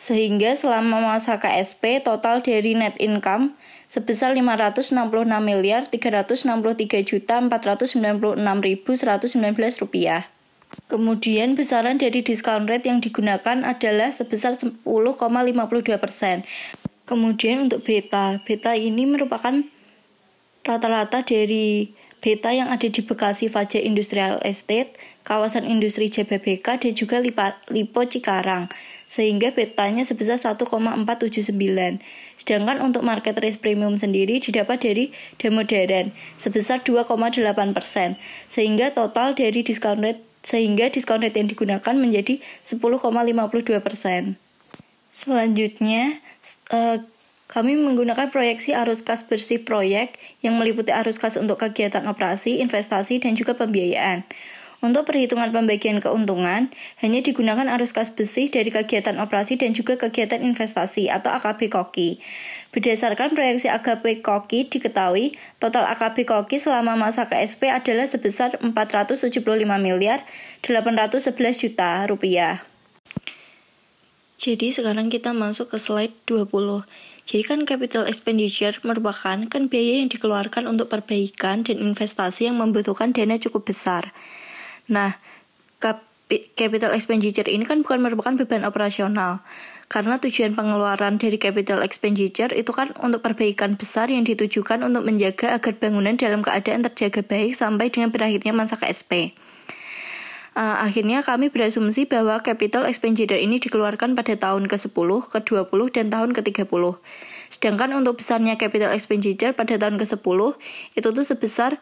Sehingga 0.00 0.56
selama 0.56 0.96
masa 1.12 1.36
KSP 1.36 2.00
total 2.00 2.40
dari 2.40 2.72
net 2.72 2.96
income 2.96 3.52
sebesar 3.84 4.32
566 4.32 4.96
miliar 5.44 5.84
363 5.84 7.04
juta 7.04 7.36
496 7.36 8.00
ribu 8.64 8.90
119 8.96 9.36
rupiah. 9.84 10.32
Kemudian 10.88 11.52
besaran 11.52 12.00
dari 12.00 12.24
discount 12.24 12.64
rate 12.64 12.88
yang 12.88 13.04
digunakan 13.04 13.60
adalah 13.60 14.08
sebesar 14.08 14.56
10,52 14.56 14.88
persen. 16.00 16.48
Kemudian 17.04 17.68
untuk 17.68 17.84
beta, 17.84 18.40
beta 18.46 18.72
ini 18.78 19.04
merupakan 19.04 19.66
rata-rata 20.64 21.26
dari 21.26 21.92
beta 22.22 22.54
yang 22.54 22.70
ada 22.70 22.86
di 22.86 23.00
Bekasi 23.02 23.50
Fajar 23.50 23.82
Industrial 23.82 24.38
Estate, 24.46 24.94
kawasan 25.24 25.68
industri 25.68 26.08
JBBK, 26.08 26.80
dan 26.80 26.92
juga 26.96 27.20
Lipo 27.68 28.00
Cikarang, 28.04 28.72
sehingga 29.04 29.52
betanya 29.52 30.02
sebesar 30.02 30.40
1,479. 30.40 32.00
Sedangkan 32.40 32.78
untuk 32.80 33.04
market 33.04 33.36
risk 33.40 33.60
premium 33.60 34.00
sendiri 34.00 34.40
didapat 34.40 34.80
dari 34.80 35.04
Demodern 35.36 36.16
sebesar 36.40 36.80
2,8%, 36.82 37.40
sehingga 38.48 38.92
total 38.96 39.36
dari 39.36 39.60
discount 39.60 40.00
rate 40.00 40.22
sehingga 40.40 40.88
discount 40.88 41.20
rate 41.20 41.36
yang 41.36 41.52
digunakan 41.52 41.92
menjadi 41.92 42.40
10,52%. 42.64 44.40
Selanjutnya, 45.12 46.16
uh, 46.72 47.04
kami 47.50 47.74
menggunakan 47.74 48.30
proyeksi 48.30 48.78
arus 48.78 49.02
kas 49.02 49.26
bersih 49.26 49.58
proyek 49.58 50.22
yang 50.38 50.54
meliputi 50.54 50.94
arus 50.94 51.18
kas 51.18 51.34
untuk 51.34 51.58
kegiatan 51.58 52.06
operasi, 52.06 52.62
investasi, 52.62 53.18
dan 53.18 53.34
juga 53.34 53.58
pembiayaan. 53.58 54.22
Untuk 54.80 55.04
perhitungan 55.04 55.52
pembagian 55.52 56.00
keuntungan, 56.00 56.72
hanya 57.04 57.20
digunakan 57.20 57.68
arus 57.76 57.92
kas 57.92 58.16
bersih 58.16 58.48
dari 58.48 58.72
kegiatan 58.72 59.12
operasi 59.20 59.60
dan 59.60 59.76
juga 59.76 60.00
kegiatan 60.00 60.40
investasi 60.40 61.12
atau 61.12 61.28
AKB 61.36 61.68
KOKI. 61.68 62.16
Berdasarkan 62.72 63.36
proyeksi 63.36 63.68
AKB 63.68 64.24
KOKI 64.24 64.72
diketahui, 64.72 65.36
total 65.60 65.84
AKB 65.84 66.24
KOKI 66.24 66.56
selama 66.56 66.96
masa 66.96 67.28
KSP 67.28 67.68
adalah 67.68 68.08
sebesar 68.08 68.56
475 68.56 69.44
miliar 69.76 70.24
811 70.64 71.28
juta 71.60 72.08
rupiah. 72.08 72.64
Jadi 74.40 74.72
sekarang 74.72 75.12
kita 75.12 75.36
masuk 75.36 75.76
ke 75.76 75.76
slide 75.76 76.16
20. 76.24 76.88
Jadi 77.28 77.42
kan 77.44 77.68
capital 77.68 78.08
expenditure 78.08 78.72
merupakan 78.80 79.36
kan 79.44 79.62
biaya 79.68 80.00
yang 80.00 80.08
dikeluarkan 80.08 80.64
untuk 80.64 80.88
perbaikan 80.88 81.60
dan 81.68 81.76
investasi 81.76 82.48
yang 82.48 82.56
membutuhkan 82.56 83.12
dana 83.12 83.36
cukup 83.36 83.68
besar. 83.68 84.16
Nah, 84.90 85.14
capital 86.54 86.94
expenditure 86.94 87.46
ini 87.50 87.66
kan 87.66 87.82
bukan 87.82 88.02
merupakan 88.02 88.34
beban 88.38 88.62
operasional. 88.62 89.42
Karena 89.90 90.22
tujuan 90.22 90.54
pengeluaran 90.54 91.18
dari 91.18 91.34
capital 91.34 91.82
expenditure 91.82 92.54
itu 92.54 92.70
kan 92.70 92.94
untuk 93.02 93.26
perbaikan 93.26 93.74
besar 93.74 94.06
yang 94.06 94.22
ditujukan 94.22 94.86
untuk 94.86 95.02
menjaga 95.02 95.58
agar 95.58 95.74
bangunan 95.74 96.14
dalam 96.14 96.46
keadaan 96.46 96.86
terjaga 96.86 97.26
baik 97.26 97.58
sampai 97.58 97.90
dengan 97.90 98.14
berakhirnya 98.14 98.54
masa 98.54 98.78
KSP. 98.78 99.34
Uh, 100.50 100.82
akhirnya 100.82 101.22
kami 101.22 101.46
berasumsi 101.46 102.10
bahwa 102.10 102.42
capital 102.42 102.82
expenditure 102.86 103.38
ini 103.38 103.62
dikeluarkan 103.62 104.18
pada 104.18 104.34
tahun 104.34 104.66
ke-10, 104.66 105.10
ke-20, 105.30 105.80
dan 105.94 106.06
tahun 106.10 106.30
ke-30. 106.34 106.82
Sedangkan 107.50 107.90
untuk 107.94 108.18
besarnya 108.18 108.58
capital 108.58 108.94
expenditure 108.94 109.54
pada 109.54 109.78
tahun 109.78 109.98
ke-10 109.98 110.38
itu 110.98 111.08
tuh 111.10 111.24
sebesar 111.26 111.78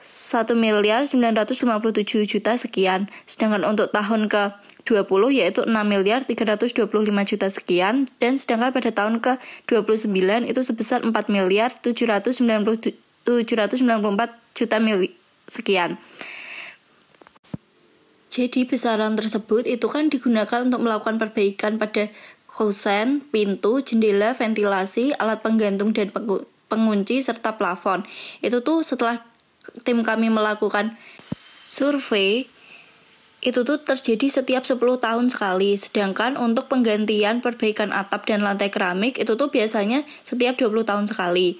1 0.00 0.56
miliar 0.56 1.04
957 1.04 2.26
juta 2.26 2.56
sekian. 2.56 3.12
Sedangkan 3.28 3.62
untuk 3.68 3.92
tahun 3.92 4.32
ke-20 4.32 5.22
yaitu 5.36 5.60
6 5.64 5.72
miliar 5.84 6.24
325 6.24 6.74
juta 7.28 7.46
sekian 7.52 8.08
dan 8.18 8.40
sedangkan 8.40 8.72
pada 8.72 8.90
tahun 8.90 9.20
ke-29 9.20 10.48
itu 10.48 10.60
sebesar 10.64 11.04
4 11.04 11.12
miliar 11.28 11.70
790 11.84 12.96
794 13.24 14.56
juta 14.56 14.76
mili 14.80 15.12
sekian. 15.46 16.00
Jadi 18.30 18.62
besaran 18.62 19.18
tersebut 19.18 19.66
itu 19.66 19.90
kan 19.90 20.06
digunakan 20.06 20.62
untuk 20.62 20.80
melakukan 20.86 21.18
perbaikan 21.18 21.82
pada 21.82 22.08
kosen, 22.46 23.26
pintu, 23.34 23.82
jendela, 23.82 24.38
ventilasi, 24.38 25.18
alat 25.18 25.42
penggantung 25.42 25.90
dan 25.90 26.14
pengunci 26.70 27.18
serta 27.26 27.58
plafon. 27.58 28.06
Itu 28.38 28.62
tuh 28.62 28.86
setelah 28.86 29.29
tim 29.84 30.00
kami 30.00 30.32
melakukan 30.32 30.96
survei 31.64 32.48
itu 33.40 33.64
tuh 33.64 33.80
terjadi 33.80 34.28
setiap 34.28 34.68
10 34.68 34.76
tahun 34.76 35.26
sekali. 35.32 35.72
Sedangkan 35.76 36.36
untuk 36.36 36.68
penggantian 36.68 37.40
perbaikan 37.40 37.88
atap 37.90 38.28
dan 38.28 38.44
lantai 38.44 38.68
keramik 38.68 39.16
itu 39.16 39.32
tuh 39.32 39.48
biasanya 39.48 40.04
setiap 40.24 40.60
20 40.60 40.84
tahun 40.84 41.08
sekali. 41.08 41.56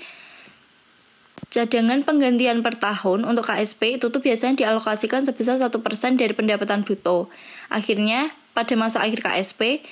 Cadangan 1.51 2.07
penggantian 2.07 2.63
per 2.63 2.79
tahun 2.79 3.27
untuk 3.27 3.51
KSP 3.51 3.99
itu 3.99 4.07
tuh 4.13 4.23
biasanya 4.23 4.55
dialokasikan 4.55 5.27
sebesar 5.27 5.59
1% 5.59 5.75
dari 6.15 6.31
pendapatan 6.31 6.87
bruto. 6.87 7.27
Akhirnya, 7.67 8.31
pada 8.55 8.77
masa 8.79 9.03
akhir 9.03 9.19
KSP, 9.25 9.83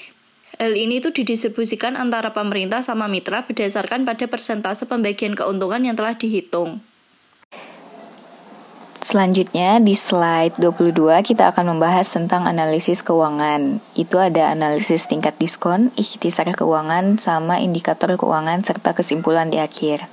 hal 0.60 0.72
ini 0.78 1.02
tuh 1.02 1.10
didistribusikan 1.10 1.98
antara 1.98 2.30
pemerintah 2.30 2.86
sama 2.86 3.10
mitra 3.10 3.42
berdasarkan 3.42 4.06
pada 4.06 4.30
persentase 4.30 4.86
pembagian 4.86 5.34
keuntungan 5.34 5.82
yang 5.82 5.98
telah 5.98 6.14
dihitung. 6.14 6.78
Selanjutnya 9.08 9.80
di 9.80 9.96
slide 9.96 10.60
22 10.60 10.92
kita 11.24 11.48
akan 11.48 11.72
membahas 11.72 12.04
tentang 12.12 12.44
analisis 12.44 13.00
keuangan. 13.00 13.80
Itu 13.96 14.20
ada 14.20 14.52
analisis 14.52 15.08
tingkat 15.08 15.40
diskon, 15.40 15.88
ikhtisar 15.96 16.44
keuangan, 16.52 17.16
sama 17.16 17.56
indikator 17.56 18.20
keuangan 18.20 18.60
serta 18.68 18.92
kesimpulan 18.92 19.48
di 19.48 19.56
akhir. 19.56 20.04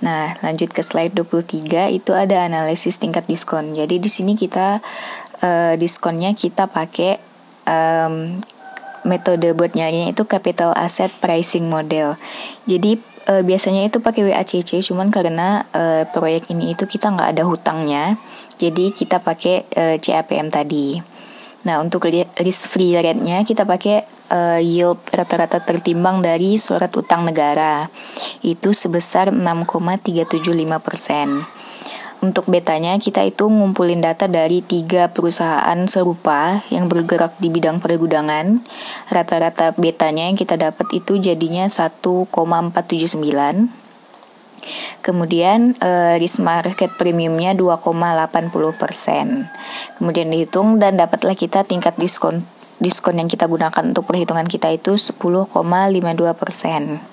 Nah, 0.00 0.40
lanjut 0.40 0.72
ke 0.72 0.80
slide 0.80 1.12
23 1.12 1.92
itu 1.92 2.16
ada 2.16 2.48
analisis 2.48 2.96
tingkat 2.96 3.28
diskon. 3.28 3.76
Jadi 3.76 4.00
di 4.00 4.08
sini 4.08 4.40
kita 4.40 4.80
uh, 5.44 5.76
diskonnya 5.76 6.32
kita 6.32 6.72
pakai 6.72 7.20
um, 7.68 8.40
metode 9.04 9.52
buat 9.52 9.76
nyarinya 9.76 10.16
itu 10.16 10.24
capital 10.24 10.72
asset 10.80 11.12
pricing 11.20 11.68
model. 11.68 12.16
Jadi 12.64 13.11
uh, 13.28 13.42
biasanya 13.42 13.86
itu 13.86 13.98
pakai 14.02 14.30
WACC, 14.30 14.82
cuman 14.82 15.10
karena 15.10 15.66
uh, 15.74 16.02
proyek 16.10 16.50
ini 16.50 16.74
itu 16.74 16.86
kita 16.86 17.12
nggak 17.12 17.38
ada 17.38 17.44
hutangnya, 17.46 18.04
jadi 18.56 18.90
kita 18.90 19.22
pakai 19.22 19.66
uh, 19.74 19.96
CAPM 19.98 20.48
tadi. 20.50 20.98
Nah 21.62 21.78
untuk 21.78 22.10
risk 22.42 22.74
free 22.74 22.98
rate-nya 22.98 23.46
kita 23.46 23.62
pakai 23.62 24.02
uh, 24.34 24.58
yield 24.58 24.98
rata-rata 25.14 25.62
tertimbang 25.62 26.18
dari 26.18 26.58
surat 26.58 26.90
utang 26.90 27.22
negara 27.22 27.86
itu 28.42 28.74
sebesar 28.74 29.30
6,375 29.30 30.42
persen. 30.82 31.28
Untuk 32.22 32.46
betanya 32.46 32.94
kita 33.02 33.26
itu 33.26 33.50
ngumpulin 33.50 33.98
data 33.98 34.30
dari 34.30 34.62
tiga 34.62 35.10
perusahaan 35.10 35.74
serupa 35.90 36.62
yang 36.70 36.86
bergerak 36.86 37.34
di 37.42 37.50
bidang 37.50 37.82
pergudangan. 37.82 38.62
Rata-rata 39.10 39.74
betanya 39.74 40.30
yang 40.30 40.38
kita 40.38 40.54
dapat 40.54 40.86
itu 40.94 41.18
jadinya 41.18 41.66
1,479. 41.66 42.30
Kemudian 45.02 45.74
uh, 45.82 46.14
risk 46.22 46.38
market 46.38 46.94
premiumnya 46.94 47.58
2,80 47.58 47.90
persen. 48.78 49.50
Kemudian 49.98 50.30
dihitung 50.30 50.78
dan 50.78 50.94
dapatlah 50.94 51.34
kita 51.34 51.66
tingkat 51.66 51.98
diskon 51.98 52.46
diskon 52.82 53.14
yang 53.22 53.30
kita 53.30 53.46
gunakan 53.46 53.94
untuk 53.94 54.10
perhitungan 54.10 54.42
kita 54.42 54.74
itu 54.74 54.98
10,52 54.98 55.46
persen. 56.34 57.11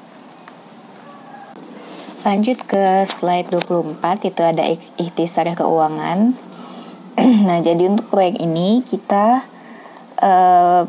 Lanjut 2.19 2.59
ke 2.67 3.07
slide 3.07 3.47
24 3.47 4.27
itu 4.27 4.41
ada 4.43 4.63
ikhtisar 4.99 5.47
keuangan. 5.55 6.35
nah, 7.47 7.63
jadi 7.63 7.87
untuk 7.87 8.11
proyek 8.11 8.43
ini 8.43 8.83
kita 8.83 9.47
uh, 10.19 10.83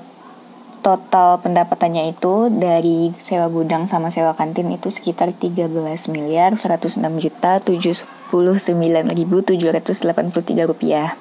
total 0.82 1.38
pendapatannya 1.38 2.10
itu 2.16 2.50
dari 2.50 3.14
sewa 3.22 3.46
gudang 3.46 3.86
sama 3.86 4.10
sewa 4.10 4.34
kantin 4.34 4.74
itu 4.74 4.90
sekitar 4.90 5.30
13 5.30 5.70
miliar 6.10 6.58
106 6.58 6.98
juta 6.98 7.62
79.783 7.62 8.34
rupiah. 10.66 11.14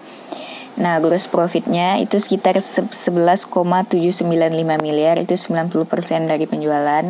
Nah, 0.80 0.98
gross 1.04 1.30
profitnya 1.30 2.02
itu 2.02 2.17
sekitar 2.17 2.58
11,795 2.58 3.54
miliar 4.82 5.22
itu 5.22 5.36
90% 5.38 6.26
dari 6.26 6.50
penjualan. 6.50 7.06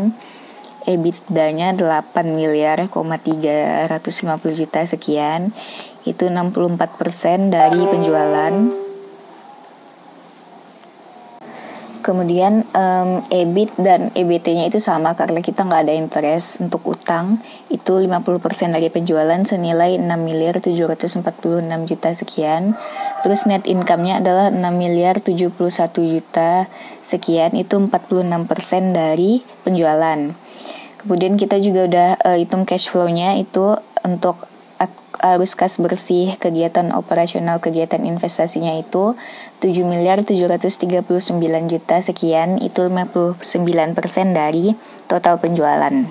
EBITDA-nya 0.89 1.77
8 1.77 2.25
miliar, 2.33 2.89
350 2.89 4.57
juta 4.57 4.81
sekian. 4.81 5.53
Itu 6.01 6.25
64% 6.33 7.53
dari 7.53 7.81
penjualan. 7.85 8.53
Kemudian 11.99 12.65
um, 12.73 13.21
EBIT 13.29 13.75
dan 13.77 14.09
EBT-nya 14.17 14.71
itu 14.71 14.81
sama 14.81 15.13
karena 15.13 15.45
kita 15.45 15.61
nggak 15.61 15.83
ada 15.85 15.93
interest 15.93 16.57
untuk 16.57 16.81
utang. 16.89 17.37
Itu 17.69 18.01
50% 18.01 18.73
dari 18.73 18.89
penjualan 18.89 19.37
senilai 19.45 19.99
6 20.01 20.07
miliar 20.17 20.57
746 20.57 21.21
juta 21.85 22.09
sekian. 22.09 22.73
Terus 23.21 23.45
net 23.45 23.67
income-nya 23.69 24.25
adalah 24.25 24.49
6 24.49 24.57
miliar 24.73 25.21
71 25.21 25.53
juta 25.93 26.65
sekian. 27.05 27.53
Itu 27.53 27.77
46% 27.77 28.95
dari 28.95 29.45
penjualan. 29.61 30.48
Kemudian 30.99 31.39
kita 31.39 31.55
juga 31.63 31.87
udah 31.87 32.09
uh, 32.19 32.37
hitung 32.37 32.67
cash 32.67 32.91
flow-nya 32.91 33.39
itu 33.39 33.79
untuk 34.03 34.47
arus 35.19 35.51
kas 35.51 35.75
bersih 35.75 36.39
kegiatan 36.39 36.95
operasional 36.95 37.59
kegiatan 37.59 37.99
investasinya 38.07 38.79
itu 38.79 39.19
7 39.59 39.67
miliar 39.83 40.23
739 40.23 41.35
juta 41.67 41.97
sekian 41.99 42.55
itu 42.63 42.87
59% 42.87 43.35
dari 44.31 44.79
total 45.11 45.35
penjualan. 45.43 46.07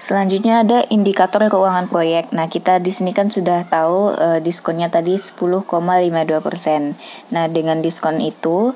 Selanjutnya 0.00 0.64
ada 0.64 0.88
indikator 0.88 1.44
keuangan 1.52 1.92
proyek. 1.92 2.32
Nah, 2.32 2.48
kita 2.48 2.80
di 2.80 2.88
sini 2.88 3.12
kan 3.12 3.28
sudah 3.28 3.68
tahu 3.68 4.16
uh, 4.16 4.40
diskonnya 4.40 4.88
tadi 4.88 5.20
10,52%. 5.20 5.68
Nah, 7.36 7.44
dengan 7.52 7.84
diskon 7.84 8.16
itu 8.24 8.72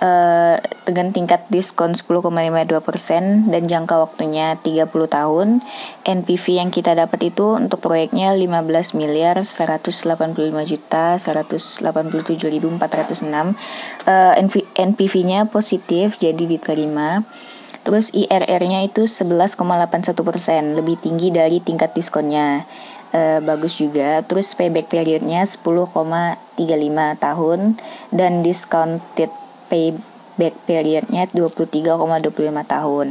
uh, 0.00 0.56
dengan 0.84 1.10
tingkat 1.12 1.48
diskon 1.48 1.96
10,52% 1.96 3.50
dan 3.50 3.62
jangka 3.66 3.94
waktunya 3.96 4.56
30 4.60 4.86
tahun. 4.88 5.48
NPV 6.04 6.44
yang 6.60 6.70
kita 6.70 6.94
dapat 6.94 7.32
itu 7.32 7.56
untuk 7.56 7.80
proyeknya 7.82 8.36
15 8.36 8.98
miliar 8.98 9.40
185 9.42 10.04
juta 10.68 11.16
187.406. 11.18 11.82
Uh, 14.06 14.34
NPV-nya 14.76 15.48
positif 15.48 16.20
jadi 16.20 16.44
diterima. 16.44 17.24
Terus 17.86 18.10
IRR-nya 18.10 18.82
itu 18.82 19.06
11,81 19.06 20.18
persen, 20.26 20.74
lebih 20.74 20.98
tinggi 20.98 21.30
dari 21.30 21.62
tingkat 21.62 21.94
diskonnya. 21.94 22.66
Uh, 23.14 23.38
bagus 23.38 23.78
juga. 23.78 24.26
Terus 24.26 24.50
payback 24.58 24.90
periodnya 24.90 25.46
10,35 25.46 25.94
tahun 27.22 27.78
dan 28.10 28.42
discounted 28.42 29.30
payback 29.68 30.54
periodnya 30.66 31.28
23,25 31.30 31.82
tahun. 32.66 33.08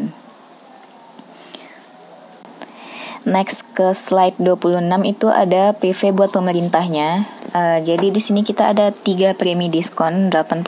Next 3.25 3.65
ke 3.73 3.89
slide 3.97 4.37
26 4.37 4.85
itu 5.09 5.33
ada 5.33 5.73
PV 5.73 6.13
buat 6.13 6.29
pemerintahnya. 6.29 7.25
Uh, 7.57 7.81
jadi 7.81 8.13
di 8.13 8.21
sini 8.21 8.45
kita 8.45 8.69
ada 8.69 8.93
tiga 8.93 9.33
premi 9.33 9.65
diskon 9.65 10.29
81%, 10.29 10.61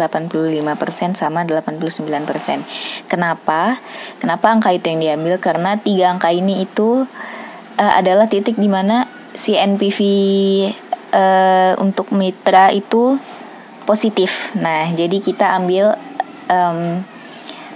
sama 1.20 1.44
89%. 1.44 2.64
Kenapa? 3.12 3.76
Kenapa 4.16 4.46
angka 4.48 4.72
itu 4.72 4.88
yang 4.88 5.04
diambil? 5.04 5.36
Karena 5.36 5.76
tiga 5.76 6.16
angka 6.16 6.32
ini 6.32 6.64
itu 6.64 7.04
uh, 7.76 7.92
adalah 7.92 8.24
titik 8.24 8.56
di 8.56 8.68
mana 8.72 9.04
si 9.36 9.52
NPV 9.52 10.00
uh, 11.12 11.76
untuk 11.76 12.08
mitra 12.16 12.72
itu 12.72 13.20
positif. 13.84 14.52
Nah, 14.56 14.90
jadi 14.92 15.16
kita 15.20 15.50
ambil 15.56 15.96
um, 16.50 17.04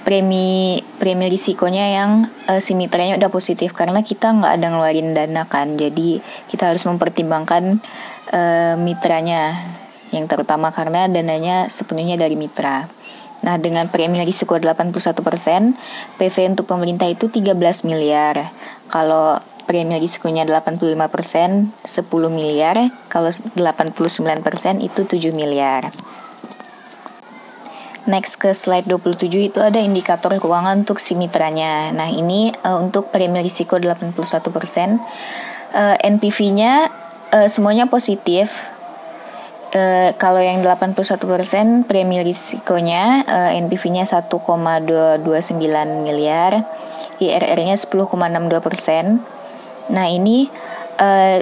premi 0.05 0.85
premi 1.01 1.33
risikonya 1.33 1.97
yang 1.97 2.11
uh, 2.45 2.61
simitranya 2.61 3.17
udah 3.17 3.33
positif 3.33 3.73
karena 3.73 4.05
kita 4.05 4.29
nggak 4.37 4.53
ada 4.61 4.67
ngeluarin 4.71 5.17
dana 5.17 5.49
kan. 5.49 5.81
Jadi 5.81 6.21
kita 6.53 6.69
harus 6.69 6.85
mempertimbangkan 6.85 7.81
uh, 8.31 8.75
mitranya 8.77 9.75
yang 10.13 10.31
terutama 10.31 10.71
karena 10.71 11.11
dananya 11.11 11.73
sepenuhnya 11.73 12.15
dari 12.21 12.37
mitra. 12.39 12.87
Nah, 13.45 13.61
dengan 13.61 13.93
premi 13.93 14.17
risiko 14.25 14.57
81%, 14.57 14.97
PV 16.17 16.37
untuk 16.57 16.65
pemerintah 16.65 17.05
itu 17.05 17.29
13 17.29 17.53
miliar. 17.85 18.49
Kalau 18.89 19.37
premi 19.65 19.97
risikonya 19.99 20.45
85%, 20.47 21.73
10 21.83 22.31
miliar, 22.31 22.95
kalau 23.09 23.29
89% 23.29 24.85
itu 24.85 25.01
7 25.05 25.33
miliar. 25.35 25.93
Next 28.05 28.37
ke 28.37 28.53
slide 28.53 28.85
27 28.85 29.33
itu 29.49 29.65
ada 29.65 29.81
indikator 29.81 30.37
keuangan 30.37 30.85
untuk 30.85 31.01
si 31.01 31.17
mitranya. 31.17 31.89
Nah, 31.89 32.13
ini 32.13 32.53
uh, 32.61 32.77
untuk 32.77 33.09
premi 33.09 33.41
risiko 33.41 33.81
81%. 33.81 34.13
Uh, 35.73 35.97
NPV-nya 36.05 36.93
uh, 37.33 37.49
semuanya 37.49 37.89
positif. 37.89 38.53
Uh, 39.73 40.13
kalau 40.21 40.39
yang 40.39 40.61
81% 40.61 41.89
premi 41.89 42.21
risikonya 42.21 43.25
uh, 43.25 43.51
NPV-nya 43.57 44.05
1,229 44.05 45.25
miliar, 46.05 46.61
IRR-nya 47.25 47.81
10,62%. 47.81 49.44
Nah 49.91 50.07
ini 50.09 50.49
uh, 51.01 51.39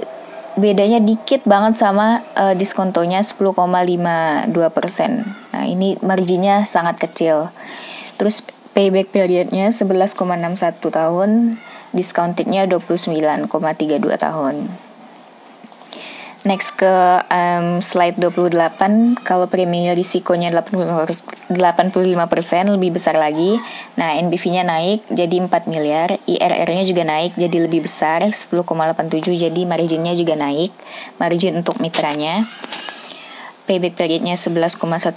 bedanya 0.53 1.01
dikit 1.01 1.45
banget 1.45 1.81
sama 1.81 2.21
uh, 2.37 2.53
diskontonya 2.53 3.25
10,52 3.25 3.57
persen. 4.69 5.25
Nah 5.53 5.65
ini 5.65 5.97
marginnya 6.01 6.65
sangat 6.69 7.01
kecil. 7.01 7.49
Terus 8.17 8.45
payback 8.73 9.09
periodnya 9.13 9.69
11,61 9.73 10.17
tahun, 10.81 11.57
discountednya 11.93 12.69
29,32 12.69 13.49
tahun. 14.17 14.55
Next 16.43 16.75
ke 16.75 16.91
um, 17.31 17.79
slide 17.79 18.19
28, 18.19 19.15
kalau 19.23 19.47
premi 19.47 19.87
risikonya 19.95 20.51
85%, 20.51 21.55
85% 21.55 22.75
lebih 22.75 22.99
besar 22.99 23.15
lagi. 23.15 23.55
Nah, 23.95 24.19
NBV-nya 24.19 24.67
naik 24.67 25.07
jadi 25.07 25.39
4 25.39 25.71
miliar, 25.71 26.19
IRR-nya 26.27 26.83
juga 26.83 27.07
naik 27.07 27.39
jadi 27.39 27.63
lebih 27.63 27.87
besar 27.87 28.27
10,87 28.27 28.59
jadi 29.39 29.61
marginnya 29.63 30.11
juga 30.19 30.35
naik. 30.35 30.75
Margin 31.15 31.63
untuk 31.63 31.79
mitranya. 31.79 32.43
Payback 33.63 33.95
periodnya 33.95 34.35
11,18, 34.35 35.15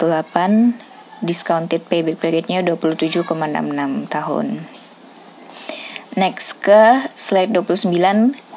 discounted 1.19 1.83
payback 1.91 2.23
periodnya 2.23 2.63
27,66 2.63 3.27
tahun. 4.07 4.76
Next 6.17 6.57
ke 6.57 7.13
slide 7.13 7.53
29 7.53 7.93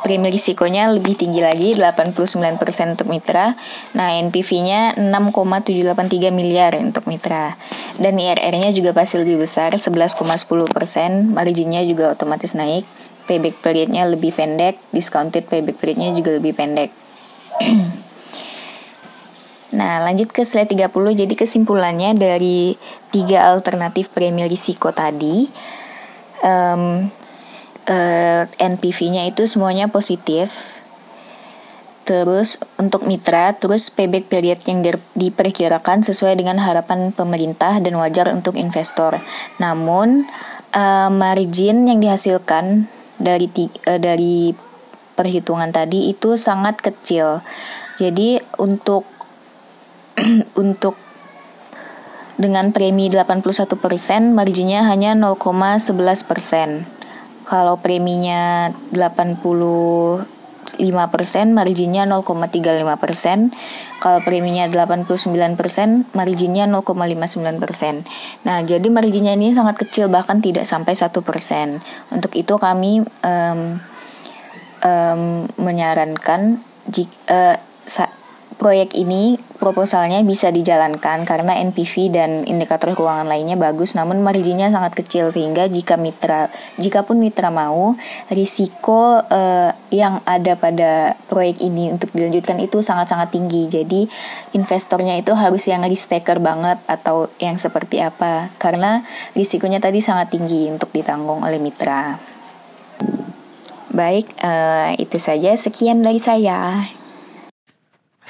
premi 0.00 0.32
risikonya 0.32 0.88
lebih 0.88 1.12
tinggi 1.12 1.44
lagi 1.44 1.76
89% 1.76 2.96
untuk 2.96 3.08
mitra. 3.12 3.52
Nah, 3.92 4.16
NPV-nya 4.16 4.96
6,783 4.96 6.32
miliar 6.32 6.72
untuk 6.80 7.04
mitra. 7.04 7.60
Dan 8.00 8.16
IRR-nya 8.16 8.72
juga 8.72 8.96
pasti 8.96 9.20
lebih 9.20 9.44
besar 9.44 9.76
11,10%, 9.76 11.36
marginnya 11.36 11.84
juga 11.84 12.16
otomatis 12.16 12.56
naik. 12.56 12.88
Payback 13.28 13.60
period-nya 13.60 14.08
lebih 14.08 14.32
pendek, 14.32 14.80
discounted 14.90 15.44
payback 15.44 15.76
period-nya 15.76 16.16
juga 16.16 16.40
lebih 16.40 16.56
pendek. 16.56 16.90
Nah, 19.70 20.02
lanjut 20.02 20.34
ke 20.34 20.42
slide 20.42 20.66
30. 20.66 20.90
Jadi 21.14 21.34
kesimpulannya 21.38 22.18
dari 22.18 22.74
tiga 23.14 23.54
alternatif 23.54 24.10
premi 24.10 24.42
risiko 24.50 24.90
tadi, 24.90 25.46
um, 26.42 27.06
uh, 27.90 28.46
eh, 28.46 28.62
NPV-nya 28.62 29.26
itu 29.26 29.44
semuanya 29.50 29.90
positif. 29.90 30.78
Terus 32.06 32.58
untuk 32.74 33.06
mitra, 33.06 33.54
terus 33.54 33.92
payback 33.92 34.26
period 34.26 34.58
yang 34.66 34.82
diperkirakan 35.14 36.02
sesuai 36.02 36.34
dengan 36.34 36.58
harapan 36.58 37.14
pemerintah 37.14 37.78
dan 37.78 37.94
wajar 37.98 38.34
untuk 38.34 38.58
investor. 38.58 39.20
Namun 39.62 40.26
uh, 40.74 41.10
margin 41.12 41.86
yang 41.86 42.02
dihasilkan 42.02 42.90
dari 43.20 43.46
uh, 43.86 44.00
dari 44.00 44.56
perhitungan 45.14 45.70
tadi 45.70 46.10
itu 46.10 46.34
sangat 46.34 46.82
kecil. 46.82 47.44
Jadi 48.00 48.42
untuk 48.58 49.06
untuk 50.62 50.96
dengan 52.40 52.72
premi 52.72 53.12
81%, 53.12 53.76
marginnya 54.32 54.88
hanya 54.88 55.12
0,11%. 55.12 56.99
Kalau 57.50 57.82
preminya 57.82 58.70
85%, 58.94 60.22
marginnya 61.50 62.06
0,35%. 62.06 63.50
Kalau 63.98 64.22
preminya 64.22 64.70
89%, 64.70 66.14
marginnya 66.14 66.70
0,59%. 66.70 68.06
Nah, 68.46 68.62
jadi 68.62 68.86
marginnya 68.86 69.34
ini 69.34 69.50
sangat 69.50 69.82
kecil 69.82 70.06
bahkan 70.06 70.38
tidak 70.38 70.62
sampai 70.62 70.94
1%. 70.94 71.10
Untuk 72.14 72.38
itu 72.38 72.54
kami 72.54 73.02
um, 73.02 73.82
um, 74.86 75.50
menyarankan 75.58 76.62
jika 76.86 77.58
uh, 77.58 78.19
proyek 78.60 78.92
ini 78.92 79.40
proposalnya 79.56 80.20
bisa 80.20 80.52
dijalankan 80.52 81.24
karena 81.24 81.56
NPV 81.72 82.12
dan 82.12 82.44
indikator 82.44 82.92
keuangan 82.92 83.24
lainnya 83.24 83.56
bagus 83.56 83.96
namun 83.96 84.20
marginnya 84.20 84.68
sangat 84.68 85.00
kecil 85.00 85.32
sehingga 85.32 85.64
jika 85.72 85.96
mitra 85.96 86.52
jika 86.76 87.00
pun 87.00 87.16
mitra 87.16 87.48
mau 87.48 87.96
risiko 88.28 89.24
uh, 89.24 89.72
yang 89.88 90.20
ada 90.28 90.60
pada 90.60 91.16
proyek 91.32 91.64
ini 91.64 91.88
untuk 91.88 92.12
dilanjutkan 92.12 92.60
itu 92.60 92.84
sangat-sangat 92.84 93.32
tinggi. 93.32 93.66
Jadi 93.66 94.06
investornya 94.52 95.16
itu 95.16 95.32
harus 95.32 95.64
yang 95.64 95.80
risk 95.88 96.12
taker 96.12 96.36
banget 96.38 96.76
atau 96.84 97.32
yang 97.40 97.56
seperti 97.56 98.04
apa 98.04 98.52
karena 98.60 99.02
risikonya 99.32 99.80
tadi 99.80 100.04
sangat 100.04 100.36
tinggi 100.36 100.68
untuk 100.68 100.92
ditanggung 100.92 101.40
oleh 101.40 101.56
mitra. 101.56 102.20
Baik 103.90 104.30
uh, 104.44 104.94
itu 105.00 105.18
saja. 105.18 105.50
Sekian 105.58 106.06
dari 106.06 106.22
saya 106.22 106.86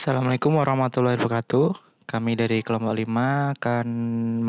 Assalamualaikum 0.00 0.56
warahmatullahi 0.56 1.20
wabarakatuh. 1.20 1.76
Kami 2.08 2.32
dari 2.32 2.64
kelompok 2.64 2.96
5 3.04 3.52
akan 3.52 3.86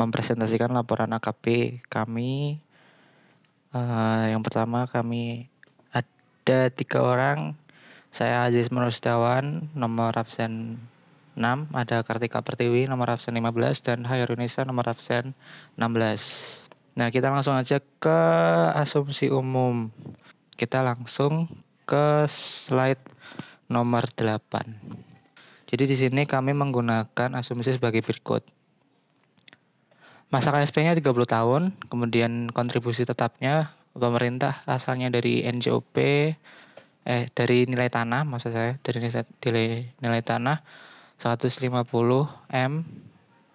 mempresentasikan 0.00 0.72
laporan 0.72 1.12
AKP 1.12 1.76
kami. 1.92 2.56
Uh, 3.68 4.32
yang 4.32 4.40
pertama 4.40 4.88
kami 4.88 5.52
ada 5.92 6.72
tiga 6.72 7.04
orang. 7.04 7.52
Saya 8.08 8.48
Aziz 8.48 8.72
Merustawan, 8.72 9.68
nomor 9.76 10.16
absen 10.16 10.80
6. 11.36 11.68
Ada 11.76 12.00
Kartika 12.00 12.40
Pertiwi, 12.40 12.88
nomor 12.88 13.12
absen 13.12 13.36
15. 13.36 13.84
Dan 13.84 14.08
Hairunisa, 14.08 14.64
nomor 14.64 14.88
absen 14.88 15.36
16. 15.76 16.72
Nah, 16.96 17.12
kita 17.12 17.28
langsung 17.28 17.60
aja 17.60 17.76
ke 18.00 18.20
asumsi 18.72 19.28
umum. 19.28 19.92
Kita 20.56 20.80
langsung 20.80 21.44
ke 21.84 22.24
slide 22.32 23.04
nomor 23.68 24.08
8. 24.16 25.11
Jadi 25.72 25.88
di 25.88 25.96
sini 25.96 26.28
kami 26.28 26.52
menggunakan 26.52 27.32
asumsi 27.32 27.72
sebagai 27.72 28.04
berikut. 28.04 28.44
Masa 30.28 30.52
KSP-nya 30.52 30.92
30 30.92 31.24
tahun, 31.24 31.72
kemudian 31.88 32.52
kontribusi 32.52 33.08
tetapnya 33.08 33.72
pemerintah 33.96 34.60
asalnya 34.68 35.08
dari 35.08 35.40
NJOP 35.48 35.96
eh 37.02 37.26
dari 37.34 37.66
nilai 37.66 37.90
tanah 37.90 38.22
maksud 38.22 38.54
saya 38.54 38.78
dari 38.78 39.02
nilai, 39.02 39.90
nilai 39.98 40.22
tanah 40.22 40.62
150 41.18 41.66
M. 42.52 42.84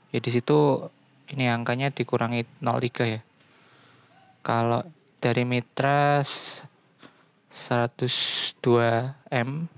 Ya 0.09 0.19
di 0.19 0.31
situ 0.33 0.89
ini 1.29 1.53
angkanya 1.53 1.93
dikurangi 1.93 2.49
03 2.65 3.13
ya. 3.13 3.21
Kalau 4.41 4.81
dari 5.21 5.45
mitra 5.45 6.17
102 6.21 9.13
M 9.29 9.69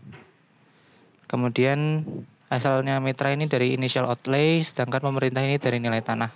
Kemudian 1.29 2.01
asalnya 2.49 2.97
mitra 2.97 3.29
ini 3.29 3.45
dari 3.45 3.77
initial 3.77 4.09
outlay, 4.09 4.65
sedangkan 4.65 5.13
pemerintah 5.13 5.45
ini 5.45 5.61
dari 5.61 5.77
nilai 5.77 6.01
tanah. 6.01 6.33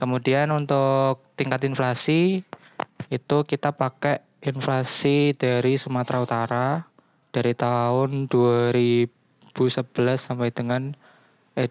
Kemudian 0.00 0.48
untuk 0.56 1.20
tingkat 1.36 1.60
inflasi 1.68 2.40
itu 3.12 3.36
kita 3.44 3.76
pakai 3.76 4.24
inflasi 4.40 5.36
dari 5.36 5.76
Sumatera 5.76 6.24
Utara 6.24 6.88
dari 7.28 7.52
tahun 7.52 8.32
2011 8.32 9.12
sampai 10.16 10.48
dengan 10.48 10.96
eh 11.60 11.68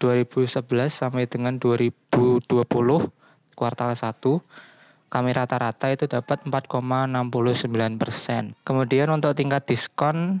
2011 0.00 0.64
sampai 0.88 1.28
dengan 1.28 1.60
2020 1.60 2.48
kuartal 3.52 3.92
1 3.92 4.16
kami 5.08 5.30
rata-rata 5.32 5.88
itu 5.88 6.04
dapat 6.04 6.44
4,69 6.44 7.96
persen. 7.96 8.52
Kemudian 8.64 9.08
untuk 9.08 9.32
tingkat 9.32 9.64
diskon 9.64 10.40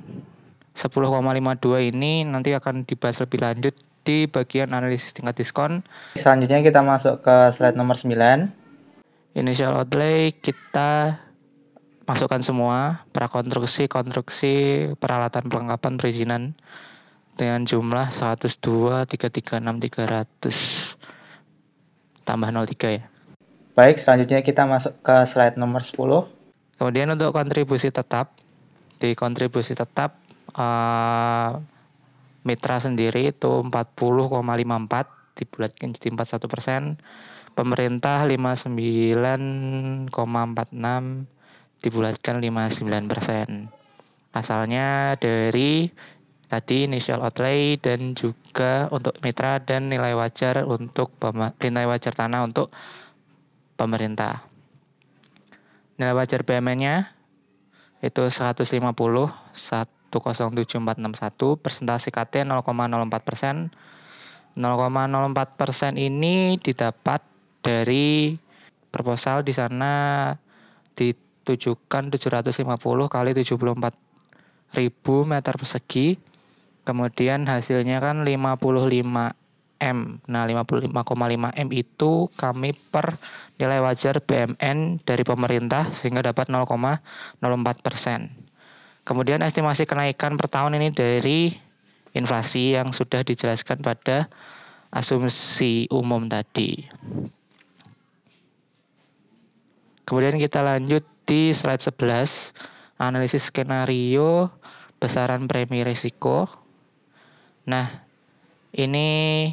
10,52 0.78 1.90
ini 1.90 2.22
nanti 2.22 2.54
akan 2.54 2.86
dibahas 2.86 3.18
lebih 3.18 3.42
lanjut 3.42 3.74
di 4.06 4.30
bagian 4.30 4.70
analisis 4.70 5.10
tingkat 5.10 5.34
diskon. 5.34 5.82
Selanjutnya 6.14 6.62
kita 6.62 6.86
masuk 6.86 7.26
ke 7.26 7.50
slide 7.50 7.74
nomor 7.74 7.98
9. 7.98 8.14
Initial 9.34 9.74
outlay 9.74 10.30
kita 10.30 11.18
masukkan 12.06 12.40
semua 12.40 13.02
prakonstruksi, 13.10 13.90
konstruksi, 13.90 14.86
peralatan 14.96 15.50
perlengkapan 15.50 15.98
perizinan 15.98 16.54
dengan 17.34 17.66
jumlah 17.66 18.14
102 18.14 19.02
336 19.04 19.60
300 19.60 20.96
tambah 22.22 22.48
03 22.48 22.96
ya. 22.96 23.04
Baik, 23.78 24.02
selanjutnya 24.02 24.42
kita 24.42 24.66
masuk 24.66 24.98
ke 25.02 25.14
slide 25.26 25.54
nomor 25.54 25.86
10. 25.86 26.26
Kemudian 26.78 27.10
untuk 27.14 27.30
kontribusi 27.30 27.94
tetap 27.94 28.34
di 28.98 29.14
kontribusi 29.14 29.78
tetap 29.78 30.18
uh, 30.58 31.58
mitra 32.42 32.76
sendiri 32.82 33.30
itu 33.30 33.62
40,54 33.66 35.38
dibulatkan 35.38 35.88
jadi 35.94 36.08
41 36.14 36.50
persen. 36.50 36.82
Pemerintah 37.54 38.22
59,46 38.22 40.14
dibulatkan 41.82 42.36
59 42.38 43.10
persen. 43.10 43.66
Asalnya 44.30 45.18
dari 45.18 45.90
tadi 46.46 46.86
initial 46.86 47.20
outlay 47.20 47.74
dan 47.76 48.14
juga 48.14 48.86
untuk 48.94 49.18
mitra 49.20 49.58
dan 49.58 49.90
nilai 49.90 50.14
wajar 50.14 50.62
untuk 50.64 51.12
nilai 51.58 51.86
wajar 51.90 52.14
tanah 52.14 52.46
untuk 52.46 52.70
pemerintah. 53.74 54.46
Nilai 55.98 56.14
wajar 56.14 56.46
BMN-nya 56.46 57.17
itu 58.02 58.22
150, 58.26 58.64
1 58.64 59.98
107461 60.08 61.60
persentase 61.60 62.08
KT 62.08 62.48
0,04 62.48 62.64
persen. 63.20 63.56
0,04 64.58 65.60
persen 65.60 65.92
ini 65.94 66.58
didapat 66.58 67.22
dari 67.62 68.34
proposal 68.90 69.46
di 69.46 69.54
sana 69.54 70.34
ditujukan 70.98 72.10
750 72.10 72.66
kali 73.06 73.30
74 73.36 74.74
ribu 74.74 75.14
meter 75.28 75.54
persegi. 75.54 76.18
Kemudian 76.82 77.44
hasilnya 77.44 78.00
kan 78.00 78.24
55 78.24 78.64
M. 79.78 80.18
Nah, 80.26 80.44
55,5 80.46 81.54
M 81.54 81.68
itu 81.70 82.26
kami 82.34 82.74
per 82.74 83.14
nilai 83.58 83.82
wajar 83.82 84.22
BMN 84.22 85.02
dari 85.02 85.22
pemerintah 85.26 85.90
sehingga 85.90 86.22
dapat 86.22 86.50
0,04 86.50 87.02
persen. 87.82 88.30
Kemudian 89.02 89.40
estimasi 89.42 89.88
kenaikan 89.88 90.36
per 90.36 90.52
tahun 90.52 90.76
ini 90.78 90.92
dari 90.92 91.54
inflasi 92.12 92.76
yang 92.76 92.92
sudah 92.92 93.24
dijelaskan 93.24 93.80
pada 93.80 94.28
asumsi 94.92 95.88
umum 95.88 96.28
tadi. 96.28 96.86
Kemudian 100.08 100.40
kita 100.40 100.64
lanjut 100.64 101.04
di 101.28 101.52
slide 101.52 101.84
11. 101.84 102.56
analisis 102.98 103.52
skenario, 103.52 104.50
besaran 104.98 105.46
premi 105.46 105.86
risiko. 105.86 106.48
Nah, 107.68 107.86
ini 108.74 109.52